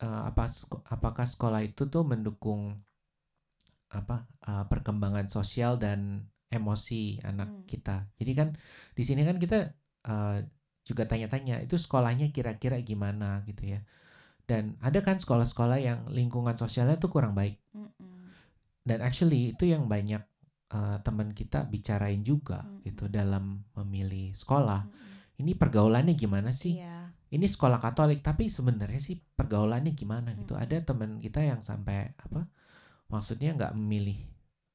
eh, 0.00 0.22
apa 0.32 0.48
apakah 0.88 1.28
sekolah 1.28 1.60
itu 1.60 1.88
tuh 1.92 2.04
mendukung 2.08 2.80
apa 3.92 4.24
eh, 4.48 4.64
perkembangan 4.72 5.28
sosial 5.28 5.76
dan 5.76 6.24
emosi 6.48 7.20
anak 7.26 7.48
Hmm. 7.50 7.64
kita. 7.66 7.96
Jadi 8.18 8.32
kan 8.32 8.48
di 8.94 9.02
sini 9.02 9.22
kan 9.26 9.36
kita 9.36 9.74
eh, 10.06 10.38
juga 10.86 11.02
tanya-tanya 11.02 11.58
itu 11.66 11.74
sekolahnya 11.74 12.30
kira-kira 12.30 12.78
gimana 12.78 13.42
gitu 13.50 13.74
ya. 13.74 13.82
Dan 14.46 14.78
ada 14.78 15.02
kan 15.02 15.18
sekolah-sekolah 15.18 15.78
yang 15.82 16.06
lingkungan 16.14 16.54
sosialnya 16.54 16.94
tuh 17.02 17.10
kurang 17.10 17.34
baik. 17.34 17.58
Mm-mm. 17.74 18.30
Dan 18.86 19.02
actually 19.02 19.50
itu 19.58 19.66
yang 19.66 19.90
banyak 19.90 20.22
eh, 20.70 20.98
teman 21.02 21.34
kita 21.34 21.66
bicarain 21.66 22.22
juga 22.22 22.62
Hmm. 22.62 22.82
gitu 22.86 23.10
dalam 23.10 23.66
memilih 23.74 24.30
sekolah 24.34 24.86
Mm-mm. 24.86 25.42
ini 25.42 25.52
pergaulannya 25.58 26.14
gimana 26.14 26.54
sih? 26.54 26.78
Iya. 26.78 27.10
Ini 27.26 27.46
sekolah 27.50 27.82
Katolik, 27.82 28.22
tapi 28.22 28.46
sebenarnya 28.46 29.02
sih 29.02 29.18
pergaulannya 29.18 29.90
gimana 29.98 30.30
gitu. 30.38 30.54
Mm-mm. 30.54 30.62
Ada 30.62 30.86
teman 30.86 31.18
kita 31.18 31.42
yang 31.42 31.58
sampai 31.66 32.14
apa? 32.14 32.46
Maksudnya 33.10 33.54
nggak 33.58 33.74
memilih 33.74 34.18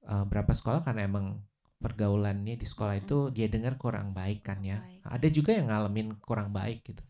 uh, 0.08 0.24
berapa 0.28 0.52
sekolah 0.52 0.84
karena 0.84 1.08
emang 1.08 1.40
pergaulannya 1.82 2.56
di 2.56 2.64
sekolah 2.64 2.96
Mm-mm. 2.96 3.06
itu 3.10 3.18
dia 3.34 3.48
dengar 3.50 3.76
kurang 3.76 4.14
baik 4.14 4.46
kan 4.46 4.62
ya. 4.62 4.80
baik, 4.80 5.02
Ada 5.04 5.28
juga 5.34 5.52
yang 5.58 5.68
ngalamin 5.74 6.16
kurang 6.22 6.54
baik 6.54 6.86
gitu. 6.86 7.04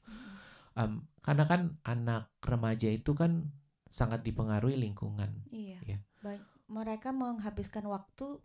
Um, 0.71 1.03
karena 1.19 1.43
kan 1.45 1.61
anak 1.83 2.31
remaja 2.39 2.87
itu 2.87 3.11
kan 3.11 3.51
sangat 3.91 4.23
dipengaruhi 4.23 4.79
lingkungan. 4.79 5.43
Iya. 5.51 5.79
Iya. 5.83 5.97
Ba- 6.23 6.47
mereka 6.71 7.11
menghabiskan 7.11 7.83
waktu 7.91 8.39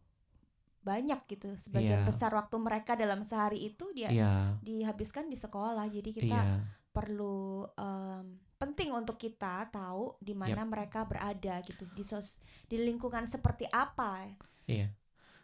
banyak 0.83 1.19
gitu. 1.27 1.51
Sebagian 1.59 2.03
Iya. 2.03 2.07
besar 2.07 2.31
waktu 2.35 2.57
mereka 2.59 2.95
dalam 2.95 3.23
sehari 3.23 3.71
itu 3.71 3.91
dia 3.95 4.11
Iya, 4.11 4.59
dihabiskan 4.63 5.27
di 5.27 5.39
sekolah. 5.39 5.87
Jadi 5.91 6.11
kita 6.15 6.27
iya, 6.27 6.63
perlu 6.91 7.67
em, 7.75 8.39
penting 8.57 8.91
untuk 8.91 9.19
kita 9.19 9.67
tahu 9.69 10.17
di 10.19 10.33
mana 10.33 10.63
mereka 10.65 11.05
berada 11.05 11.61
gitu 11.63 11.85
di 11.93 12.03
sos 12.03 12.39
di 12.67 12.79
lingkungan 12.81 13.27
seperti 13.27 13.67
apa. 13.71 14.27
iya. 14.67 14.91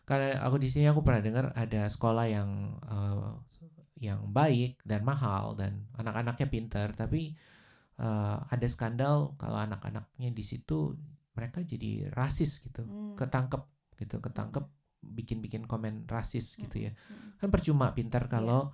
Karena 0.02 0.42
aku 0.42 0.58
di 0.58 0.66
sini 0.66 0.90
aku 0.90 1.00
pernah 1.06 1.22
dengar 1.22 1.54
ada 1.54 1.86
sekolah 1.86 2.26
yang 2.26 2.50
uh, 2.86 3.38
yang 4.02 4.26
baik 4.34 4.82
dan 4.82 5.06
mahal 5.06 5.54
dan 5.54 5.86
anak-anaknya 5.94 6.46
pintar, 6.50 6.90
tapi 6.98 7.38
uh, 8.02 8.42
ada 8.50 8.66
skandal 8.66 9.38
kalau 9.38 9.62
anak-anaknya 9.62 10.34
di 10.34 10.42
situ 10.42 10.98
mereka 11.38 11.62
jadi 11.62 12.10
rasis 12.10 12.66
gitu, 12.66 12.82
Hmm. 12.82 13.14
ketangkep 13.14 13.62
gitu, 14.02 14.18
ketangkep 14.18 14.66
bikin-bikin 15.02 15.66
komen 15.66 16.06
rasis 16.06 16.58
gitu 16.58 16.90
ya. 16.90 16.92
Mm-mm. 16.94 17.38
Kan 17.38 17.48
percuma 17.50 17.90
pintar 17.90 18.30
kalau 18.30 18.70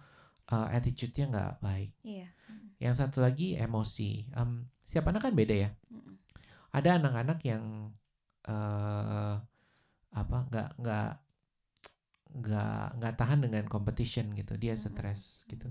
uh, 0.53 0.69
attitude-nya 0.73 1.29
nggak 1.29 1.53
baik. 1.65 1.93
Iya. 2.05 2.29
Mm-mm. 2.49 2.69
Yang 2.81 2.95
satu 3.01 3.25
lagi 3.25 3.57
emosi. 3.57 4.29
Em, 4.37 4.69
setiap 4.85 5.09
anak 5.09 5.29
kan 5.29 5.33
beda 5.33 5.57
ya. 5.57 5.71
Mm-mm. 5.93 6.21
Ada 6.73 7.01
anak-anak 7.01 7.39
yang 7.45 7.93
eh 8.49 9.35
apa 10.13 10.37
nggak 10.49 10.69
nggak 10.81 11.07
nggak 12.41 12.83
nggak 12.99 13.15
tahan 13.21 13.41
dengan 13.45 13.65
competition 13.75 14.27
gitu. 14.39 14.53
Dia 14.63 14.75
Mm-mm. 14.77 14.83
stres 14.83 15.23
gitu. 15.51 15.69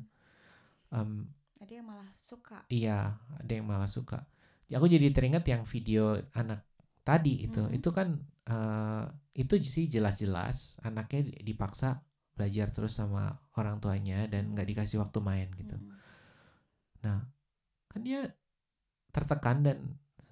Em, 0.94 1.12
Ada 1.62 1.74
yang 1.78 1.86
malah 1.90 2.10
suka. 2.18 2.60
iya, 2.72 2.92
ada 3.42 3.52
yang 3.58 3.68
malah 3.72 3.90
suka. 3.90 4.16
Aku 4.76 4.86
jadi 4.92 5.08
teringat 5.16 5.44
yang 5.48 5.64
video 5.74 6.20
anak 6.36 6.60
tadi 7.08 7.48
itu. 7.48 7.60
Mm-mm. 7.60 7.78
Itu 7.78 7.90
kan 7.98 8.08
eh 8.48 9.04
itu 9.42 9.54
sih 9.76 9.86
jelas-jelas 9.94 10.58
anaknya 10.88 11.20
dipaksa 11.48 11.88
belajar 12.36 12.68
terus 12.76 12.94
sama 13.00 13.36
orang 13.60 13.76
tuanya 13.84 14.16
dan 14.32 14.44
nggak 14.54 14.68
dikasih 14.72 14.98
waktu 15.04 15.20
main 15.30 15.48
gitu. 15.60 15.76
Mm-mm. 15.76 16.00
kan 17.92 18.02
dia 18.08 18.20
tertekan 19.16 19.58
dan 19.68 19.78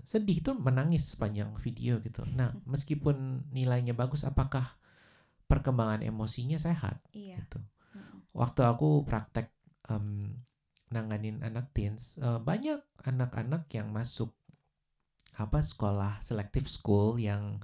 sedih 0.06 0.38
tuh 0.46 0.54
menangis 0.54 1.18
sepanjang 1.18 1.58
video 1.58 1.98
gitu. 2.00 2.22
Nah, 2.30 2.54
meskipun 2.70 3.50
nilainya 3.50 3.98
bagus, 3.98 4.22
apakah 4.22 4.78
perkembangan 5.50 6.06
emosinya 6.06 6.62
sehat 6.62 7.02
Iya. 7.12 7.42
gitu? 7.42 7.60
Waktu 8.38 8.62
aku 8.66 9.02
praktek 9.04 9.50
em, 9.90 10.38
nanganin 10.94 11.42
anak 11.42 11.74
teens, 11.74 12.22
eh, 12.22 12.38
banyak 12.40 12.80
anak-anak 13.04 13.66
yang 13.74 13.90
masuk 13.90 14.32
apa 15.36 15.60
sekolah 15.60 16.24
selective 16.24 16.70
school 16.70 17.20
yang 17.20 17.60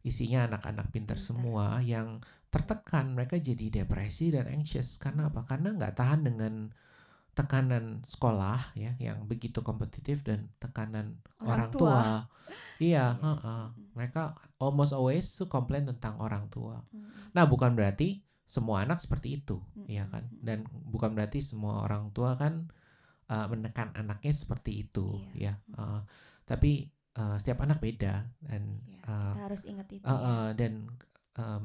isinya 0.00 0.48
anak-anak 0.48 0.88
pintar 0.88 1.20
Pintar. 1.20 1.26
semua 1.28 1.64
yang 1.84 2.24
tertekan 2.48 3.12
mereka 3.12 3.36
jadi 3.36 3.84
depresi 3.84 4.32
dan 4.32 4.48
anxious 4.48 4.96
karena 4.96 5.28
apa 5.28 5.44
karena 5.44 5.76
nggak 5.76 5.94
tahan 6.00 6.24
dengan 6.24 6.72
tekanan 7.40 8.04
sekolah 8.04 8.76
ya 8.76 8.92
yang 8.98 9.24
begitu 9.24 9.60
kompetitif 9.60 10.20
dan 10.20 10.52
tekanan 10.56 11.16
orang, 11.38 11.66
Orang 11.66 11.70
tua. 11.72 11.80
tua. 11.80 12.04
iya 12.82 13.16
heeh. 13.16 13.64
Mm-mm. 13.72 13.96
mereka 13.96 14.32
almost 14.56 14.92
always 14.92 15.24
komplain 15.46 15.84
tentang 15.84 16.16
orang 16.16 16.48
tua 16.48 16.84
Mm-mm. 16.90 17.32
nah 17.32 17.44
bukan 17.44 17.72
berarti 17.72 18.20
semua 18.44 18.82
anak 18.82 18.98
seperti 18.98 19.38
itu 19.38 19.56
ya 19.86 20.04
Mm-mm. 20.04 20.12
kan 20.12 20.24
dan 20.38 20.58
bukan 20.68 21.14
berarti 21.14 21.38
semua 21.40 21.84
orang 21.84 22.10
tua 22.10 22.34
kan 22.34 22.68
uh, 23.26 23.46
menekan 23.46 23.94
anaknya 23.94 24.32
seperti 24.32 24.84
itu 24.84 25.16
Iya. 25.32 25.54
ya 25.56 25.76
Uh, 25.76 26.00
tapi 26.44 26.90
uh, 27.14 27.38
setiap 27.38 27.62
anak 27.62 27.78
beda 27.78 28.26
dan 28.42 28.62
Iya, 28.82 29.00
uh, 29.06 29.32
kita 29.32 29.42
harus 29.46 29.62
ingat 29.64 29.86
itu. 29.88 30.02
uh, 30.02 30.10
ya. 30.10 30.18
uh, 30.18 30.50
dan 30.52 30.72
um, 31.38 31.64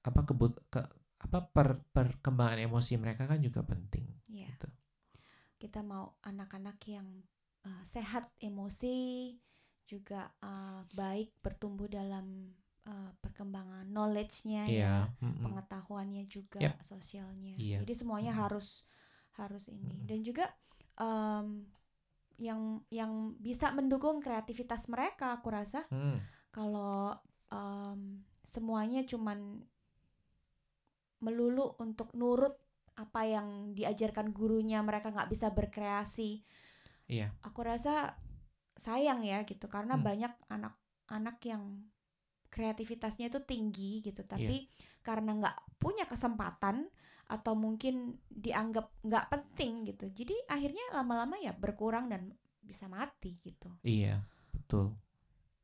apa 0.00 0.20
kebut 0.24 0.56
ke 0.68 0.80
apa 1.20 1.38
per, 1.46 1.80
perkembangan 1.92 2.60
emosi 2.62 2.96
mereka 2.96 3.24
kan 3.24 3.40
juga 3.40 3.60
penting 3.62 4.04
Iya. 4.26 4.48
gitu. 4.48 4.68
Kita 5.64 5.80
mau 5.80 6.20
anak-anak 6.20 6.76
yang 6.92 7.08
uh, 7.64 7.82
sehat 7.88 8.28
emosi, 8.36 9.32
juga 9.88 10.28
uh, 10.44 10.84
baik 10.92 11.40
bertumbuh 11.40 11.88
dalam 11.88 12.52
uh, 12.84 13.10
perkembangan 13.20 13.88
knowledge-nya 13.88 14.68
ya, 14.68 14.72
iya 14.72 14.96
mm-mm. 15.24 15.44
pengetahuannya 15.44 16.24
juga, 16.28 16.60
Yep. 16.60 16.84
sosialnya. 16.84 17.56
Iya. 17.56 17.80
Jadi 17.80 17.92
semuanya 17.96 18.36
Mm-mm. 18.36 18.44
harus 18.44 18.84
harus 19.40 19.66
ini 19.72 19.88
Mm-mm. 19.88 20.06
dan 20.06 20.18
juga 20.20 20.46
um, 21.00 21.66
yang 22.38 22.82
yang 22.90 23.34
bisa 23.38 23.70
mendukung 23.72 24.20
kreativitas 24.20 24.90
mereka, 24.90 25.38
aku 25.38 25.48
rasa 25.48 25.86
Hmm, 25.90 26.18
kalau 26.50 27.14
um, 27.50 28.20
semuanya 28.44 29.06
cuman 29.06 29.62
melulu 31.22 31.72
untuk 31.80 32.12
nurut 32.12 32.58
apa 32.94 33.20
yang 33.26 33.74
diajarkan 33.74 34.30
gurunya 34.30 34.78
mereka 34.82 35.10
nggak 35.10 35.30
bisa 35.30 35.50
berkreasi 35.50 36.42
iya 37.10 37.28
aku 37.42 37.60
rasa 37.66 38.14
sayang 38.78 39.22
ya 39.22 39.42
gitu 39.46 39.66
karena 39.70 39.94
Hmm. 39.94 40.04
banyak 40.08 40.32
anak-anak 40.50 41.38
yang 41.46 41.62
kreativitasnya 42.50 43.26
itu 43.30 43.40
tinggi 43.42 43.98
Iya. 43.98 44.04
gitu 44.10 44.22
tapi 44.26 44.56
karena 45.02 45.30
nggak 45.34 45.56
punya 45.82 46.06
kesempatan 46.06 46.86
atau 47.26 47.56
mungkin 47.56 48.14
dianggap 48.30 48.86
nggak 49.02 49.26
penting 49.32 49.72
gitu 49.90 50.06
jadi 50.12 50.34
akhirnya 50.46 50.84
lama-lama 50.94 51.34
ya 51.40 51.50
berkurang 51.56 52.06
dan 52.12 52.30
bisa 52.62 52.86
mati 52.86 53.36
gitu 53.42 53.70
Iya, 53.84 54.24
betul. 54.52 54.96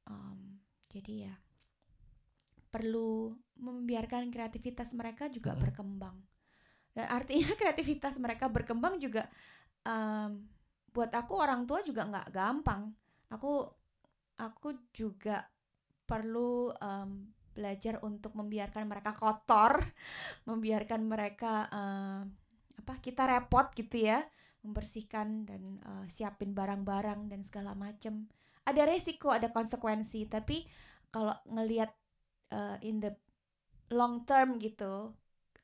Em, 0.06 0.60
jadi 0.92 1.12
ya 1.30 1.34
perlu 2.70 3.34
membiarkan 3.58 4.30
kreativitas 4.30 4.94
mereka 4.94 5.26
juga 5.26 5.52
Mm-mm. 5.52 5.62
berkembang 5.62 6.16
dan 6.94 7.06
artinya 7.10 7.50
kreativitas 7.60 8.18
mereka 8.18 8.50
berkembang 8.50 8.98
juga 8.98 9.26
em, 9.86 10.46
buat 10.90 11.10
aku 11.14 11.32
orang 11.38 11.64
tua 11.64 11.80
juga 11.86 12.06
nggak 12.06 12.28
gampang. 12.34 12.90
Aku 13.30 13.66
aku 14.40 14.68
juga 14.94 15.46
perlu 16.08 16.74
em, 16.80 17.30
belajar 17.54 17.98
untuk 18.02 18.34
membiarkan 18.38 18.86
mereka 18.86 19.12
kotor 19.14 19.82
membiarkan 20.50 21.02
mereka 21.06 21.66
em, 21.70 22.30
apa 22.80 22.94
kita 22.98 23.28
repot 23.28 23.68
gitu 23.76 24.08
ya 24.08 24.24
membersihkan 24.60 25.48
dan 25.48 25.80
eh, 25.80 26.06
siapin 26.12 26.52
barang-barang 26.52 27.32
dan 27.32 27.40
segala 27.44 27.72
macem. 27.72 28.28
Ada 28.68 28.84
resiko 28.84 29.32
ada 29.32 29.48
konsekuensi 29.48 30.28
tapi 30.28 30.64
kalau 31.08 31.32
ngelihat 31.48 31.90
eh, 32.52 32.76
in 32.84 33.00
the 33.00 33.12
long 33.90 34.22
term 34.28 34.60
gitu 34.60 35.16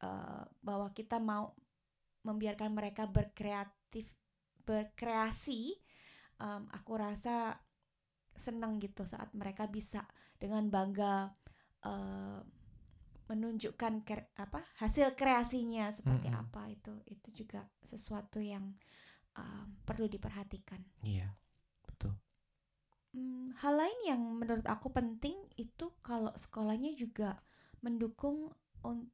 eh, 0.02 0.44
bahwa 0.62 0.88
kita 0.92 1.16
mau 1.22 1.54
membiarkan 2.26 2.70
mereka 2.74 3.06
berkreatif 3.06 4.06
berkreasi 4.66 5.78
em, 6.42 6.62
aku 6.74 6.92
rasa 6.98 7.54
seneng 8.36 8.76
gitu 8.82 9.02
saat 9.08 9.32
mereka 9.32 9.64
bisa 9.70 10.04
dengan 10.42 10.68
bangga 10.68 11.32
eh, 11.86 12.40
menunjukkan 13.26 13.94
kre- 14.06 14.30
apa 14.38 14.62
hasil 14.82 15.18
kreasinya 15.18 15.90
seperti 15.90 16.28
Mm-mm. 16.28 16.40
apa 16.42 16.70
itu 16.70 16.92
itu 17.10 17.28
juga 17.44 17.66
sesuatu 17.82 18.38
yang 18.38 18.64
em, 19.38 19.68
perlu 19.86 20.06
diperhatikan 20.10 20.82
Iya, 21.02 21.28
betul. 21.86 22.12
Hmm, 23.16 23.48
hal 23.64 23.74
lain 23.80 23.98
yang 24.10 24.22
menurut 24.40 24.66
aku 24.68 24.88
penting 24.98 25.36
itu 25.56 25.88
kalau 26.04 26.32
sekolahnya 26.36 26.92
juga 27.02 27.40
mendukung 27.84 28.52
un- 28.52 28.65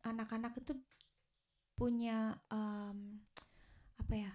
anak-anak 0.02 0.52
itu 0.59 0.73
punya 1.79 2.37
em, 2.52 3.21
apa 3.99 4.14
ya 4.14 4.33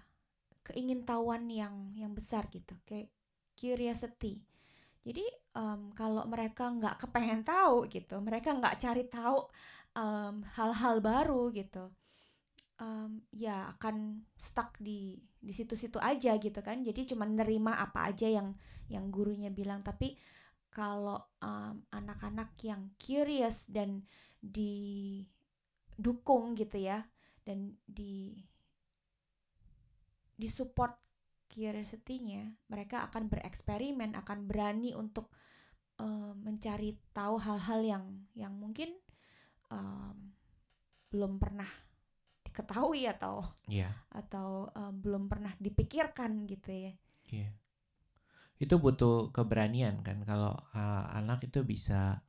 keingintahuan 0.66 1.48
yang 1.48 1.92
yang 1.96 2.12
besar 2.12 2.46
gitu 2.52 2.76
kayak 2.84 3.08
curiosity. 3.54 4.42
Jadi 5.06 5.24
em, 5.56 5.92
kalau 5.94 6.24
mereka 6.28 6.68
nggak 6.72 7.06
kepengen 7.06 7.42
tahu 7.46 7.88
gitu 7.88 8.18
mereka 8.20 8.54
nggak 8.54 8.78
cari 8.80 9.04
tahu 9.08 9.48
hal-hal 10.54 11.02
baru 11.02 11.50
gitu 11.50 11.90
em, 12.78 13.22
ya 13.34 13.74
akan 13.76 14.22
stuck 14.38 14.78
di 14.78 15.18
di 15.38 15.52
situ-situ 15.54 15.98
aja 15.98 16.34
gitu 16.38 16.58
kan. 16.62 16.80
Jadi 16.82 17.14
cuma 17.14 17.26
nerima 17.26 17.78
apa 17.78 18.10
aja 18.10 18.26
yang 18.30 18.54
yang 18.90 19.10
gurunya 19.10 19.50
bilang. 19.50 19.82
Tapi 19.82 20.14
kalau 20.70 21.18
em, 21.42 21.82
anak-anak 21.90 22.54
yang 22.62 22.90
curious 22.98 23.66
dan 23.68 24.06
didukung 24.42 25.26
gitu 26.54 26.78
ya 26.78 27.04
dan 27.42 27.74
di 27.84 28.38
disupport 30.38 30.94
curiosity-nya 31.50 32.54
mereka 32.70 33.10
akan 33.10 33.26
bereksperimen 33.26 34.14
akan 34.14 34.46
berani 34.46 34.94
untuk 34.94 35.32
em, 35.98 36.38
mencari 36.38 36.94
tahu 37.10 37.42
hal-hal 37.42 37.80
yang 37.82 38.04
yang 38.38 38.54
mungkin 38.54 38.94
em, 39.72 40.16
belum 41.10 41.40
pernah 41.42 41.66
diketahui 42.46 43.08
atau 43.10 43.42
Iya, 43.66 43.90
atau 44.14 44.70
em, 44.70 44.94
belum 45.02 45.26
pernah 45.26 45.50
dipikirkan 45.58 46.46
gitu 46.46 46.70
ya 46.70 46.92
iya. 47.28 47.50
Itu 48.58 48.82
butuh 48.82 49.30
keberanian 49.30 50.02
kan 50.02 50.26
kalau 50.26 50.50
uh, 50.74 51.06
anak 51.14 51.46
itu 51.46 51.62
bisa 51.62 52.26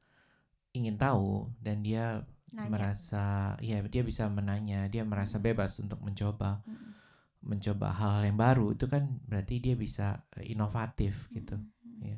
ingin 0.73 0.95
tahu 0.99 1.49
dan 1.59 1.81
dia 1.81 2.23
nanya 2.49 2.69
merasa 2.69 3.53
ya 3.61 3.81
dia 3.85 4.01
bisa 4.01 4.25
menanya, 4.29 4.89
dia 4.89 5.05
merasa 5.05 5.37
Mm. 5.37 5.45
bebas 5.53 5.77
untuk 5.81 5.99
mencoba, 6.01 6.61
Mm-mm. 6.65 6.91
mencoba 7.45 7.93
hal 7.93 8.25
yang 8.25 8.37
baru 8.37 8.73
itu 8.73 8.85
kan 8.89 9.21
berarti 9.29 9.61
dia 9.61 9.75
bisa 9.77 10.25
uh, 10.37 10.45
inovatif 10.45 11.29
gitu. 11.33 11.57
Mm-mm. 11.57 12.05
Iya. 12.05 12.17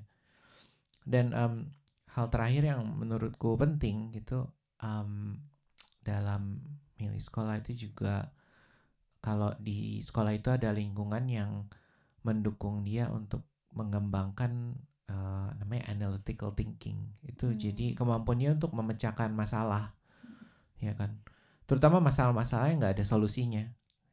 Dan 1.03 1.25
em, 1.35 1.53
hal 2.15 2.27
terakhir 2.31 2.63
yang 2.75 2.81
menurutku 2.95 3.59
penting 3.59 4.15
gitu 4.15 4.47
em, 4.79 5.39
dalam 6.03 6.61
milih 6.95 7.19
sekolah 7.21 7.59
itu 7.65 7.89
juga 7.89 8.29
kalau 9.21 9.53
di 9.61 10.01
sekolah 10.01 10.33
itu 10.33 10.49
ada 10.49 10.73
lingkungan 10.73 11.25
yang 11.29 11.51
mendukung 12.25 12.85
dia 12.85 13.09
untuk 13.09 13.45
mengembangkan 13.73 14.77
eh, 15.11 15.47
namanya 15.59 15.83
analytical 15.93 16.49
thinking 16.59 16.97
itu 17.27 17.45
Hmm. 17.51 17.59
jadi 17.63 17.85
kemampuan 17.99 18.39
dia 18.41 18.51
untuk 18.57 18.71
memecahkan 18.79 19.29
masalah 19.35 19.83
ya 20.81 20.93
kan 20.97 21.11
terutama 21.69 21.97
masalah-masalah 22.03 22.71
yang 22.73 22.79
nggak 22.81 22.95
ada 22.99 23.05
solusinya 23.05 23.63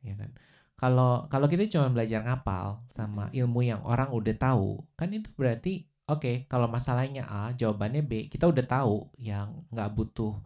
ya 0.04 0.14
kan 0.20 0.30
kalau 0.78 1.26
kalau 1.32 1.46
kita 1.50 1.66
cuma 1.74 1.90
belajar 1.90 2.22
ngapal 2.22 2.86
sama 2.94 3.30
Mm-mm. 3.30 3.38
ilmu 3.40 3.60
yang 3.66 3.80
orang 3.82 4.10
udah 4.14 4.34
tahu 4.38 4.84
kan 4.94 5.10
itu 5.10 5.26
berarti 5.34 5.88
oke 6.06 6.46
kalau 6.46 6.70
masalahnya 6.70 7.26
A 7.26 7.50
jawabannya 7.56 8.02
B 8.06 8.12
kita 8.32 8.46
udah 8.46 8.64
tahu 8.66 9.10
yang 9.18 9.66
nggak 9.74 9.90
butuh 9.96 10.38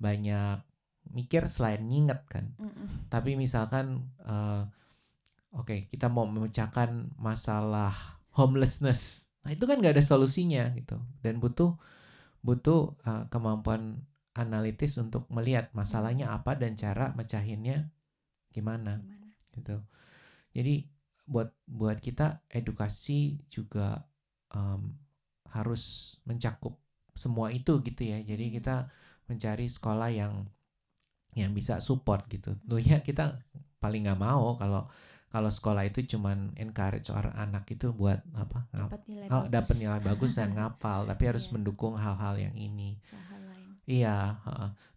banyak 0.00 0.60
mikir 1.12 1.46
selain 1.48 1.82
nginget 1.86 2.20
kan 2.28 2.46
Mm-mm. 2.60 3.08
tapi 3.12 3.36
misalkan 3.36 4.08
eh, 4.24 4.62
oke 5.52 5.90
kita 5.92 6.06
mau 6.08 6.24
memecahkan 6.28 7.14
masalah 7.20 7.92
homelessness 8.38 9.25
nah 9.46 9.52
itu 9.54 9.64
kan 9.70 9.78
nggak 9.78 9.94
ada 9.96 10.04
solusinya 10.04 10.74
gitu 10.74 10.98
dan 11.22 11.38
butuh 11.38 11.78
butuh 12.42 12.98
eh, 13.06 13.24
kemampuan 13.32 14.02
analitis 14.36 14.98
untuk 15.00 15.24
melihat 15.32 15.72
masalahnya 15.72 16.30
apa 16.34 16.58
dan 16.58 16.76
cara 16.76 17.14
mecahinnya 17.16 17.88
gimana 18.52 19.00
Gimana? 19.00 19.26
gitu. 19.56 19.76
Jadi 20.56 20.74
buat 21.26 21.50
buat 21.66 21.98
kita 22.00 22.46
edukasi 22.52 23.40
juga 23.50 24.04
em, 24.54 24.94
harus 25.50 26.16
mencakup 26.28 26.78
semua 27.16 27.50
itu 27.54 27.80
gitu 27.82 28.02
ya. 28.04 28.20
Jadi 28.22 28.52
kita 28.60 28.88
mencari 29.30 29.66
sekolah 29.66 30.10
yang 30.12 30.34
yang 31.36 31.52
bisa 31.52 31.78
support 31.82 32.26
gitu. 32.32 32.56
Tentunya 32.64 33.00
kita 33.04 33.40
paling 33.82 34.08
nggak 34.08 34.20
mau 34.20 34.56
kalau 34.56 34.88
kalau 35.26 35.50
sekolah 35.50 35.84
itu 35.84 36.06
cuman 36.06 36.54
encourage 36.54 37.10
orang 37.10 37.34
anak 37.34 37.66
itu 37.68 37.90
buat 37.90 38.22
apa 38.32 38.66
dapat 38.70 39.00
nilai 39.04 39.26
oh, 39.26 39.42
bagus 39.42 39.50
dapat 39.50 39.74
nilai 39.76 40.00
bagus 40.00 40.32
dan 40.32 40.50
ngapal, 40.56 41.00
tapi 41.04 41.22
harus 41.26 41.44
Iya. 41.44 41.52
mendukung 41.52 41.94
hal-hal 41.94 42.34
yang 42.38 42.54
ini. 42.54 42.96
hal 43.10 43.42
lain 43.42 43.68
Iya, 43.86 44.34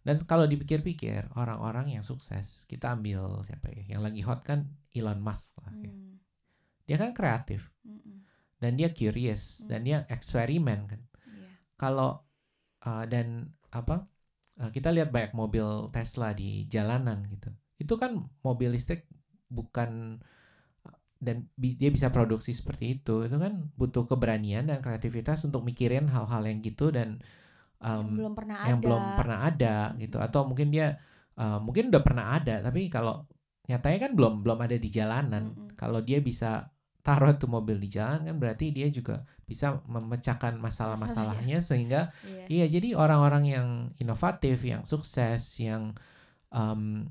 dan 0.02 0.16
kalau 0.24 0.46
dipikir-pikir 0.46 1.30
orang-orang 1.34 1.94
yang 1.94 2.02
sukses, 2.02 2.66
kita 2.66 2.90
ambil 2.90 3.38
siapa 3.42 3.70
ya? 3.70 3.86
Yang 3.86 4.02
lagi 4.02 4.20
hot 4.22 4.40
kan 4.42 4.66
Elon 4.90 5.18
Musk 5.18 5.62
lah. 5.62 5.70
ya. 5.76 5.90
Hmm. 5.90 6.18
Dia 6.86 6.96
kan 6.96 7.14
kreatif 7.14 7.70
Mm-mm. 7.86 8.26
dan 8.58 8.74
dia 8.74 8.90
curious 8.90 9.62
dan 9.66 9.82
Hmm. 9.82 9.86
dia 9.86 9.98
eksperimen 10.08 10.90
kan. 10.90 11.00
Iya. 11.22 11.48
Kalau 11.76 12.26
uh, 12.82 13.04
dan 13.06 13.54
apa? 13.70 14.10
uh, 14.58 14.70
kita 14.70 14.90
lihat 14.90 15.08
banyak 15.08 15.32
mobil 15.32 15.62
Tesla 15.88 16.34
di 16.34 16.66
jalanan 16.66 17.22
gitu. 17.30 17.50
Itu 17.78 17.94
kan 17.94 18.18
mobil 18.42 18.74
listrik 18.74 19.06
bukan 19.50 20.22
dan 21.20 21.44
bi- 21.52 21.76
dia 21.76 21.92
bisa 21.92 22.08
produksi 22.08 22.56
seperti 22.56 22.96
itu. 22.96 23.28
Itu 23.28 23.36
kan 23.36 23.68
butuh 23.76 24.08
keberanian 24.08 24.72
dan 24.72 24.80
kreativitas 24.80 25.44
untuk 25.44 25.60
mikirin 25.60 26.08
hal-hal 26.08 26.42
yang 26.48 26.64
gitu 26.64 26.88
dan 26.88 27.20
yang 27.80 28.08
um, 28.08 28.16
belum 28.16 28.34
pernah 28.36 28.56
yang 28.64 28.78
ada 28.80 28.84
belum 28.84 29.02
pernah 29.16 29.38
ada 29.44 29.76
gitu 29.96 30.16
atau 30.20 30.40
mungkin 30.44 30.68
dia 30.68 30.96
uh, 31.36 31.56
mungkin 31.60 31.88
udah 31.88 32.02
pernah 32.04 32.36
ada 32.36 32.60
tapi 32.60 32.92
kalau 32.92 33.24
nyatanya 33.68 33.98
kan 34.04 34.12
belum 34.12 34.34
belum 34.44 34.58
ada 34.60 34.76
di 34.76 34.88
jalanan 34.92 35.48
Mm-mm. 35.56 35.76
kalau 35.80 36.04
dia 36.04 36.20
bisa 36.20 36.68
taruh 37.00 37.32
tuh 37.40 37.48
mobil 37.48 37.80
di 37.80 37.88
jalan 37.88 38.28
kan 38.28 38.36
berarti 38.36 38.68
dia 38.68 38.92
juga 38.92 39.24
bisa 39.48 39.80
memecahkan 39.88 40.60
masalah-masalahnya 40.60 41.64
sehingga 41.64 42.12
Iya. 42.20 42.44
iya 42.52 42.66
jadi 42.68 42.88
orang-orang 42.92 43.44
yang 43.48 43.68
inovatif 43.96 44.60
yang 44.60 44.84
sukses 44.84 45.40
yang 45.56 45.96
um, 46.52 47.08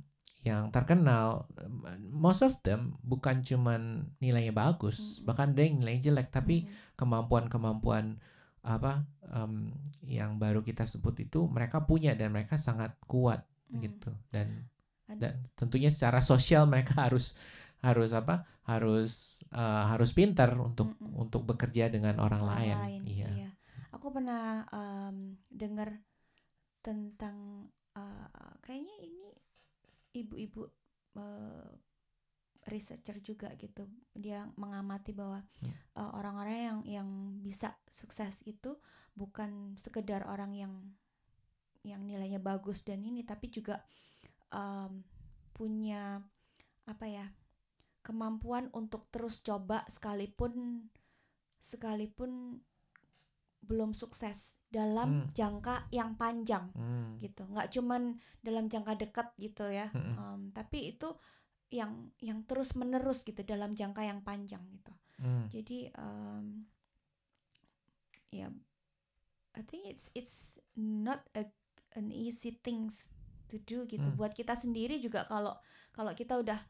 yang 0.49 0.63
terkenal 0.75 1.45
um, 1.61 1.85
most 2.09 2.41
of 2.41 2.53
them 2.65 2.97
bukan 3.05 3.45
cuman 3.45 4.09
nilainya 4.23 4.53
bagus 4.53 5.21
Mm-mm. 5.21 5.25
bahkan 5.29 5.47
ada 5.53 5.61
yang 5.65 5.75
nilainya 5.81 6.03
jelek 6.11 6.27
tapi 6.33 6.55
kemampuan-kemampuan 6.99 8.17
apa 8.65 9.07
em, 9.23 9.71
yang 10.03 10.35
baru 10.35 10.59
kita 10.65 10.83
sebut 10.83 11.15
itu 11.23 11.47
mereka 11.47 11.85
punya 11.89 12.11
dan 12.19 12.33
mereka 12.35 12.55
sangat 12.59 12.95
kuat 13.05 13.45
Mm. 13.69 13.85
gitu 13.85 14.09
dan 14.33 14.65
dan 15.05 15.37
tentunya 15.53 15.93
secara 15.93 16.25
sosial 16.25 16.65
mereka 16.65 17.05
harus 17.05 17.37
harus 17.85 18.09
apa 18.17 18.49
harus 18.65 19.41
eh, 19.53 19.83
harus 19.93 20.09
pintar 20.17 20.57
untuk 20.57 20.97
Mm-mm. 20.97 21.21
untuk 21.21 21.45
bekerja 21.45 21.85
dengan 21.93 22.17
orang, 22.17 22.43
lain, 22.49 22.77
iya 23.05 23.29
Aku 23.89 24.09
pernah 24.13 24.65
em, 24.69 25.37
dengar 25.49 25.89
tentang 26.79 27.67
uh, 27.97 28.53
kayaknya 28.63 28.95
ini 29.03 29.27
ibu-ibu 30.25 30.67
uh, 31.15 31.71
researcher 32.67 33.17
juga 33.23 33.55
gitu 33.55 33.87
dia 34.13 34.45
mengamati 34.59 35.15
bahwa 35.15 35.41
Hmm. 35.63 35.73
uh, 35.95 36.11
orang-orang 36.19 36.57
yang 36.59 36.79
yang 36.85 37.09
bisa 37.41 37.75
sukses 37.89 38.43
itu 38.45 38.77
bukan 39.15 39.75
sekedar 39.79 40.27
orang 40.27 40.53
yang 40.55 40.73
yang 41.83 42.03
nilainya 42.03 42.43
bagus 42.43 42.83
dan 42.83 42.99
ini 43.01 43.23
tapi 43.23 43.47
juga 43.47 43.81
um, 44.51 45.03
punya 45.55 46.19
apa 46.83 47.05
ya 47.07 47.27
kemampuan 48.03 48.67
untuk 48.75 49.07
terus 49.11 49.39
coba 49.39 49.83
sekalipun 49.87 50.87
sekalipun 51.59 52.63
belum 53.63 53.91
sukses 53.91 54.58
dalam 54.69 55.25
Hmm. 55.25 55.33
jangka 55.33 55.89
yang 55.89 56.13
panjang 56.13 56.69
Hmm. 56.77 57.17
gitu 57.17 57.41
nggak 57.43 57.73
cuman 57.73 58.15
dalam 58.39 58.69
jangka 58.69 58.93
dekat 58.95 59.27
gitu 59.35 59.65
ya 59.65 59.89
Mm-mm. 59.91 60.15
Em, 60.15 60.41
tapi 60.53 60.93
itu 60.93 61.09
yang 61.69 62.13
yang 62.17 62.45
terus 62.45 62.73
menerus 62.73 63.21
gitu 63.21 63.41
dalam 63.41 63.73
jangka 63.73 64.01
yang 64.01 64.21
panjang 64.21 64.61
gitu 64.69 64.93
Hmm. 65.17 65.49
jadi 65.49 65.89
em, 65.91 66.69
ya 68.29 68.47
I 69.57 69.61
think 69.65 69.89
it's 69.89 70.13
it's 70.13 70.55
not 70.77 71.25
a 71.33 71.49
an 71.97 72.13
easy 72.13 72.53
things 72.55 73.09
to 73.49 73.57
do 73.59 73.89
gitu 73.89 74.05
Hmm. 74.05 74.15
buat 74.15 74.31
kita 74.31 74.53
sendiri 74.53 75.01
juga 75.01 75.25
kalau 75.25 75.57
kalau 75.91 76.13
kita 76.13 76.37
udah 76.37 76.61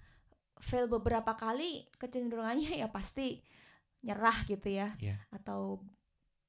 fail 0.58 0.88
beberapa 0.88 1.36
kali 1.36 1.88
kecenderungannya 2.00 2.80
ya 2.82 2.88
pasti 2.88 3.44
nyerah 4.00 4.48
gitu 4.48 4.72
ya 4.72 4.88
Iya. 4.96 5.20
atau 5.30 5.84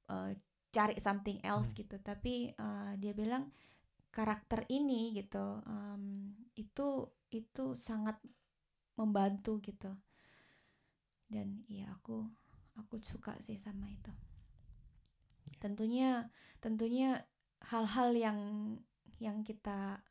eh, 0.07 0.39
cari 0.75 0.95
something 1.05 1.39
else 1.51 1.69
Hmm. 1.71 1.77
gitu 1.81 1.95
tapi 2.09 2.33
eh, 2.65 2.91
dia 3.01 3.13
bilang 3.21 3.43
karakter 4.17 4.61
ini 4.77 5.01
gitu 5.19 5.45
em, 5.67 6.03
itu 6.63 6.87
itu 7.39 7.65
sangat 7.87 8.17
membantu 8.99 9.59
gitu 9.67 9.91
dan 11.33 11.47
ya 11.77 11.85
aku 11.97 12.17
aku 12.81 12.95
suka 13.11 13.33
sih 13.45 13.57
sama 13.65 13.87
itu 13.97 14.11
Iya. 15.47 15.57
tentunya 15.63 16.09
tentunya 16.63 17.09
hal-hal 17.71 18.09
yang 18.25 18.39
yang 19.21 19.37
kita 19.45 20.01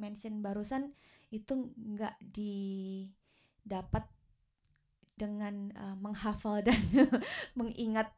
mention 0.00 0.40
barusan 0.44 0.92
itu 1.30 1.52
nggak 1.76 2.16
didapat 2.36 4.04
dengan 5.14 5.70
eh, 5.74 5.96
menghafal 5.98 6.58
dan 6.66 6.78
mengingat 7.58 8.10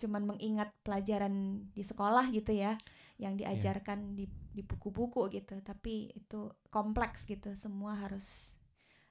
cuman 0.00 0.24
mengingat 0.24 0.72
pelajaran 0.80 1.68
di 1.70 1.84
sekolah 1.84 2.32
gitu 2.32 2.56
ya 2.56 2.80
yang 3.20 3.36
Iya. 3.36 3.52
diajarkan 3.52 4.16
di 4.16 4.24
di 4.50 4.64
buku-buku 4.64 5.28
gitu 5.30 5.60
tapi 5.60 6.08
itu 6.10 6.48
kompleks 6.72 7.28
gitu 7.28 7.52
semua 7.54 7.94
harus 8.00 8.56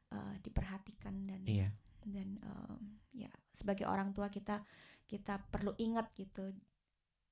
eh, 0.10 0.36
diperhatikan 0.42 1.14
dan 1.30 1.42
Iya. 1.46 1.70
dan 2.02 2.42
em, 2.42 2.82
ya 3.14 3.30
sebagai 3.54 3.86
orang 3.86 4.10
tua 4.10 4.34
kita 4.34 4.66
kita 5.06 5.38
perlu 5.48 5.78
ingat 5.78 6.10
gitu 6.18 6.50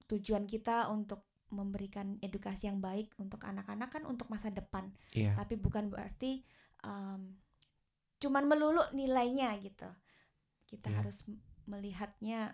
tujuan 0.06 0.46
kita 0.46 0.86
untuk 0.88 1.26
memberikan 1.50 2.20
edukasi 2.22 2.67
yang 2.70 2.78
baik 2.78 3.10
untuk 3.17 3.41
anak-anak 3.41 3.89
kan 3.89 4.04
untuk 4.06 4.30
masa 4.30 4.54
depan 4.54 4.93
Iya. 5.12 5.34
tapi 5.34 5.58
bukan 5.58 5.89
berarti 5.89 6.46
em, 6.86 7.34
cuman 8.20 8.43
melulu 8.46 8.84
nilainya 8.93 9.58
gitu 9.58 9.89
kita 10.67 10.91
Iya. 10.91 10.98
harus 11.02 11.24
melihatnya 11.65 12.54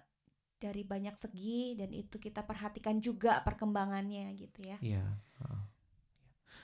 dari 0.63 0.87
banyak 0.87 1.19
segi 1.19 1.75
dan 1.75 1.91
itu 1.91 2.15
kita 2.15 2.47
perhatikan 2.47 3.03
juga 3.03 3.43
perkembangannya 3.43 4.31
gitu 4.39 4.63
ya 4.63 4.79
Iya. 4.79 5.03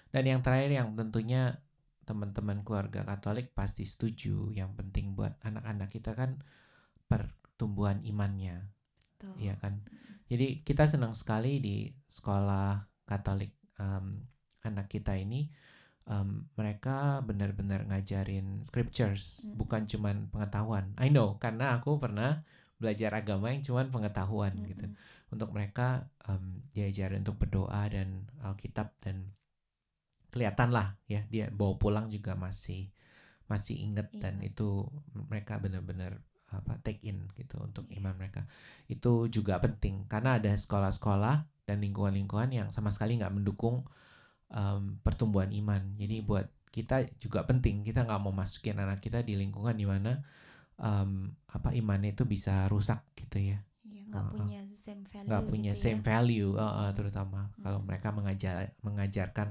Dan 0.09 0.23
yang 0.25 0.41
terakhir 0.41 0.71
yang 0.73 0.95
tentunya 0.97 1.59
teman-teman 2.07 2.65
keluarga 2.65 3.05
Katolik 3.05 3.53
pasti 3.53 3.85
setuju 3.85 4.49
yang 4.49 4.73
penting 4.73 5.13
buat 5.13 5.37
anak-anak 5.45 5.93
kita 5.93 6.17
kan 6.17 6.41
pertumbuhan 7.05 8.01
imannya, 8.01 8.65
Tuh. 9.21 9.37
iya 9.37 9.53
kan? 9.61 9.85
Jadi 10.25 10.65
kita 10.65 10.89
senang 10.89 11.13
sekali 11.13 11.61
di 11.61 11.75
sekolah 12.09 12.81
Katolik 13.05 13.53
em, 13.77 14.25
anak 14.65 14.89
kita 14.89 15.13
ini 15.13 15.45
em, 16.09 16.49
mereka 16.57 17.21
benar-benar 17.21 17.85
ngajarin 17.85 18.65
scriptures, 18.65 19.45
Mm. 19.45 19.61
bukan 19.61 19.81
cuman 19.85 20.15
pengetahuan. 20.33 20.89
I 20.97 21.13
know 21.13 21.37
karena 21.37 21.77
aku 21.77 22.01
pernah 22.01 22.41
belajar 22.79 23.11
agama 23.13 23.51
yang 23.51 23.61
cuman 23.61 23.91
pengetahuan 23.91 24.55
gitu 24.63 24.87
Mm-mm. 24.87 24.95
untuk 25.35 25.51
mereka 25.51 26.07
em, 26.25 26.63
diajarin 26.71 27.21
untuk 27.21 27.37
berdoa 27.43 27.83
dan 27.91 28.25
Alkitab 28.41 28.95
dan 29.03 29.35
kelihatan 30.29 30.69
lah 30.69 30.95
ya 31.09 31.25
dia 31.27 31.49
bawa 31.49 31.75
pulang 31.81 32.05
juga 32.07 32.37
masih 32.37 32.89
masih 33.49 33.75
inget 33.81 34.07
dan 34.21 34.39
Ingat. 34.39 34.53
itu 34.55 34.85
mereka 35.27 35.57
benar-benar 35.57 36.21
apa 36.49 36.77
take 36.81 37.01
in 37.05 37.29
gitu 37.37 37.57
untuk 37.61 37.85
Iya. 37.89 38.01
iman 38.01 38.13
mereka 38.17 38.45
itu 38.89 39.29
juga 39.29 39.57
penting 39.61 40.05
karena 40.09 40.37
ada 40.41 40.49
sekolah-sekolah 40.53 41.45
dan 41.69 41.77
lingkungan-lingkungan 41.81 42.49
yang 42.49 42.69
sama 42.73 42.89
sekali 42.89 43.17
nggak 43.21 43.33
mendukung 43.33 43.85
em, 44.53 44.97
pertumbuhan 45.05 45.49
iman 45.53 45.81
jadi 45.97 46.21
buat 46.25 46.45
kita 46.69 47.09
juga 47.21 47.45
penting 47.49 47.81
kita 47.85 48.05
nggak 48.05 48.21
mau 48.21 48.33
masukin 48.33 48.77
anak 48.77 49.01
kita 49.01 49.25
di 49.25 49.33
lingkungan 49.37 49.73
di 49.77 49.85
mana 49.89 50.21
em, 50.81 51.11
apa 51.49 51.69
imannya 51.75 52.11
itu 52.15 52.23
bisa 52.27 52.65
rusak 52.73 53.01
gitu 53.19 53.37
ya 53.39 53.59
Iya, 53.85 54.01
nggak 54.09 54.25
Heeh. 54.25 54.31
punya 54.33 54.59
same 54.75 55.03
value 55.11 55.27
nggak 55.29 55.43
punya 55.51 55.71
gitu 55.73 55.83
same 55.83 56.01
ya. 56.01 56.05
value 56.09 56.51
uh, 56.57 56.73
uh, 56.87 56.89
terutama 56.97 57.39
kalau 57.63 57.79
Mm. 57.81 57.87
mereka 57.87 58.09
mengajar 58.17 58.55
mengajarkan 58.87 59.49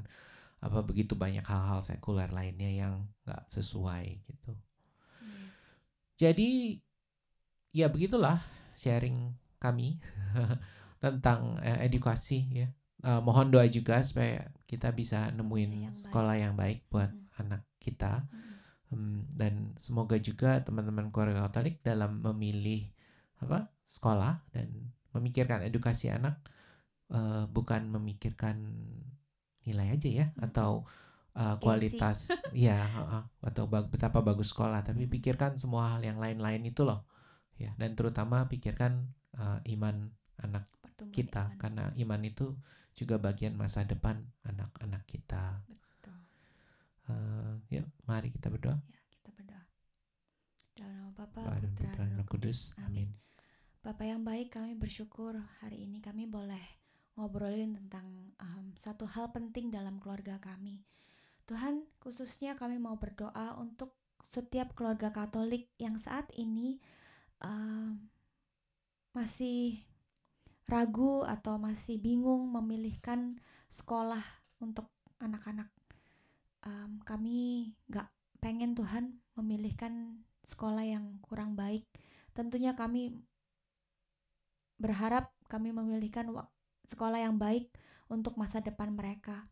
apa 0.59 0.79
begitu 0.83 1.15
banyak 1.15 1.45
hal-hal 1.47 1.81
sekuler 1.87 2.31
lainnya 2.35 2.71
yang 2.73 2.95
nggak 3.25 3.43
sesuai 3.55 4.05
gitu 4.27 4.53
Iya. 5.23 5.49
jadi 6.19 6.79
ya 7.73 7.87
begitulah 7.93 8.41
sharing 8.79 9.35
kami 9.59 9.99
tentang 11.05 11.59
eh, 11.63 11.87
edukasi 11.89 12.41
ya 12.53 12.69
Eh, 12.99 13.23
mohon 13.23 13.47
doa 13.55 13.63
juga 13.71 14.03
supaya 14.03 14.51
kita 14.67 14.91
bisa 14.91 15.31
nemuin 15.31 15.71
yang 15.87 15.95
baik. 15.95 16.03
sekolah 16.03 16.35
yang 16.35 16.59
baik 16.59 16.83
buat 16.91 17.15
Mm. 17.15 17.31
anak 17.39 17.63
kita 17.79 18.27
Mm-mm. 18.27 18.58
Hmm, 18.89 19.29
dan 19.37 19.77
semoga 19.77 20.17
juga 20.17 20.65
teman-teman 20.65 21.13
keluarga 21.13 21.45
Katolik 21.49 21.85
dalam 21.85 22.25
memilih 22.25 22.89
apa 23.45 23.69
sekolah 23.85 24.41
dan 24.57 24.69
memikirkan 25.13 25.61
edukasi 25.69 26.09
anak 26.09 26.41
eh, 27.13 27.45
bukan 27.53 27.93
memikirkan 27.93 28.57
nilai 29.69 29.89
aja 29.97 30.09
ya 30.11 30.27
atau 30.41 30.89
Gengsi. 31.39 31.63
kualitas 31.63 32.19
ya 32.67 32.79
heeh, 32.83 33.23
atau 33.47 33.65
bag- 33.71 33.91
betapa 33.95 34.19
bagus 34.25 34.51
sekolah 34.51 34.83
tapi 34.83 35.07
pikirkan 35.07 35.55
semua 35.61 35.95
hal 35.95 36.03
yang 36.03 36.19
lain-lain 36.19 36.63
itu 36.67 36.83
loh 36.83 37.07
ya 37.63 37.71
dan 37.79 37.95
terutama 37.99 38.49
pikirkan 38.51 39.07
eh, 39.39 39.59
iman 39.79 40.11
anak 40.43 40.65
Pertumbuhan 40.83 41.15
kita 41.15 41.43
iman. 41.47 41.59
karena 41.61 41.85
iman 42.03 42.21
itu 42.27 42.47
juga 42.99 43.17
bagian 43.23 43.55
masa 43.55 43.87
depan 43.87 44.19
anak-anak 44.43 45.03
kita 45.07 45.63
Betul. 45.69 45.79
Eh, 47.09 47.81
yuk 47.81 47.89
mari 48.05 48.29
kita 48.29 48.53
berdoa 48.53 48.77
Ya, 48.77 49.01
kita 49.09 49.31
berdoa. 49.33 49.65
Dalam 50.77 50.93
nama 50.93 51.11
Bapa, 51.17 51.41
Putra, 51.41 51.69
Putra 51.73 52.05
dan 52.05 52.21
Roh 52.21 52.29
Kudus. 52.29 52.77
Amin. 52.85 53.09
Bapak 53.81 54.05
yang 54.05 54.21
baik, 54.21 54.53
kami 54.53 54.77
bersyukur 54.77 55.33
hari 55.65 55.89
ini 55.89 56.05
kami 56.05 56.29
boleh 56.29 56.61
ngobrolin 57.17 57.73
tentang 57.81 58.37
um, 58.37 58.77
satu 58.77 59.09
hal 59.09 59.33
penting 59.33 59.73
dalam 59.73 59.97
keluarga 59.97 60.37
kami. 60.37 60.85
Tuhan, 61.49 61.89
khususnya 61.97 62.53
kami 62.53 62.77
mau 62.77 63.01
berdoa 63.01 63.57
untuk 63.57 63.97
setiap 64.29 64.77
keluarga 64.77 65.09
Katolik 65.09 65.73
yang 65.81 65.97
saat 65.97 66.29
ini 66.37 66.77
um, 67.41 67.97
masih 69.17 69.81
ragu 70.69 71.25
atau 71.25 71.57
masih 71.57 71.97
bingung 71.97 72.53
memilihkan 72.53 73.41
sekolah 73.73 74.21
untuk 74.61 74.93
anak-anak. 75.17 75.73
Um, 76.67 76.99
kami 77.07 77.71
nggak 77.87 78.09
pengen 78.43 78.75
Tuhan 78.75 79.19
memilihkan 79.39 80.23
sekolah 80.43 80.83
yang 80.83 81.19
kurang 81.23 81.55
baik. 81.55 81.87
Tentunya 82.35 82.75
kami 82.75 83.15
berharap 84.79 85.35
kami 85.51 85.75
memilihkan 85.75 86.31
sekolah 86.87 87.19
yang 87.19 87.37
baik 87.37 87.69
untuk 88.09 88.39
masa 88.39 88.63
depan 88.63 88.95
mereka. 88.95 89.47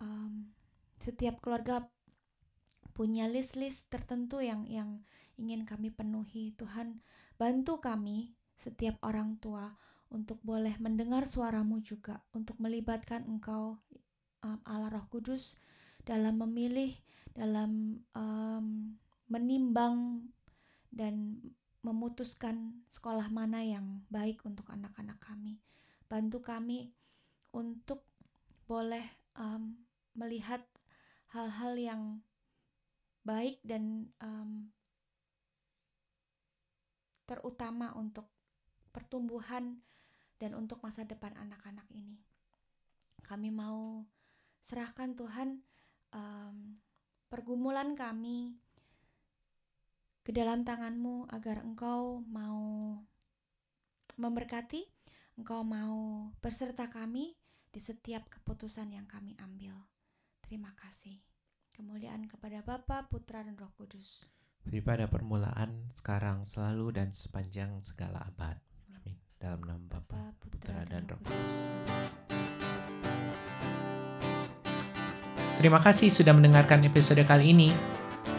Um, 0.00 0.52
setiap 1.00 1.40
keluarga 1.44 1.88
punya 2.96 3.28
list-list 3.28 3.86
tertentu 3.88 4.44
yang 4.44 4.64
yang 4.68 5.00
ingin 5.40 5.64
kami 5.64 5.88
penuhi. 5.88 6.52
Tuhan 6.56 7.00
bantu 7.40 7.80
kami 7.80 8.36
setiap 8.60 9.00
orang 9.00 9.40
tua 9.40 9.72
untuk 10.12 10.42
boleh 10.44 10.74
mendengar 10.82 11.24
suaramu 11.24 11.80
juga, 11.80 12.20
untuk 12.34 12.58
melibatkan 12.58 13.24
Engkau 13.24 13.78
um, 14.44 14.58
Allah 14.66 14.90
Roh 14.90 15.06
Kudus 15.08 15.56
dalam 16.10 16.42
memilih, 16.42 16.90
dalam 17.30 18.02
um, 18.18 18.98
menimbang 19.30 20.26
dan 20.90 21.38
memutuskan 21.86 22.82
sekolah 22.90 23.30
mana 23.30 23.62
yang 23.62 24.02
baik 24.10 24.42
untuk 24.42 24.66
anak-anak 24.74 25.22
kami. 25.22 25.62
Bantu 26.10 26.42
kami 26.42 26.90
untuk 27.54 28.02
boleh 28.66 29.06
um, 29.38 29.78
melihat 30.18 30.66
hal-hal 31.30 31.78
yang 31.78 32.02
baik 33.22 33.62
dan 33.62 34.10
um, 34.18 34.66
terutama 37.30 37.94
untuk 37.94 38.26
pertumbuhan 38.90 39.78
dan 40.42 40.58
untuk 40.58 40.82
masa 40.82 41.06
depan 41.06 41.30
anak-anak 41.38 41.86
ini. 41.94 42.18
Kami 43.22 43.54
mau 43.54 44.02
serahkan 44.66 45.14
Tuhan 45.14 45.69
um, 46.14 46.78
pergumulan 47.30 47.94
kami 47.94 48.58
ke 50.20 50.30
dalam 50.30 50.62
tanganmu 50.62 51.30
agar 51.32 51.64
engkau 51.64 52.22
mau 52.28 52.94
memberkati, 54.20 54.84
engkau 55.40 55.64
mau 55.64 56.28
berserta 56.44 56.92
kami 56.92 57.34
di 57.70 57.80
setiap 57.80 58.28
keputusan 58.28 58.92
yang 58.92 59.06
kami 59.08 59.38
ambil. 59.40 59.78
Terima 60.44 60.74
kasih. 60.76 61.22
Kemuliaan 61.72 62.28
kepada 62.28 62.60
Bapa, 62.60 63.08
Putra, 63.08 63.40
dan 63.46 63.56
Roh 63.56 63.72
Kudus. 63.78 64.28
Daripada 64.60 65.08
permulaan, 65.08 65.88
sekarang, 65.96 66.44
selalu, 66.44 67.00
dan 67.00 67.14
sepanjang 67.16 67.80
segala 67.80 68.20
abad. 68.28 68.60
Amin. 68.92 69.16
Dalam 69.40 69.64
nama 69.64 69.80
Bapa, 69.88 70.36
Putra, 70.36 70.84
dan 70.84 71.08
Roh 71.08 71.22
Kudus. 71.24 72.49
Terima 75.60 75.76
kasih 75.76 76.08
sudah 76.08 76.32
mendengarkan 76.32 76.80
episode 76.88 77.20
kali 77.28 77.52
ini. 77.52 77.68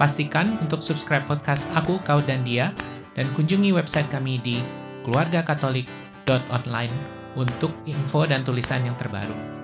Pastikan 0.01 0.57
untuk 0.57 0.81
subscribe 0.81 1.21
podcast 1.29 1.69
Aku, 1.77 2.01
Kau, 2.01 2.17
dan 2.25 2.41
Dia, 2.41 2.73
dan 3.13 3.29
kunjungi 3.37 3.69
website 3.77 4.09
kami 4.09 4.41
di 4.41 4.57
keluargakatolik.online 5.05 6.89
untuk 7.37 7.77
info 7.85 8.25
dan 8.25 8.41
tulisan 8.41 8.81
yang 8.89 8.97
terbaru. 8.97 9.60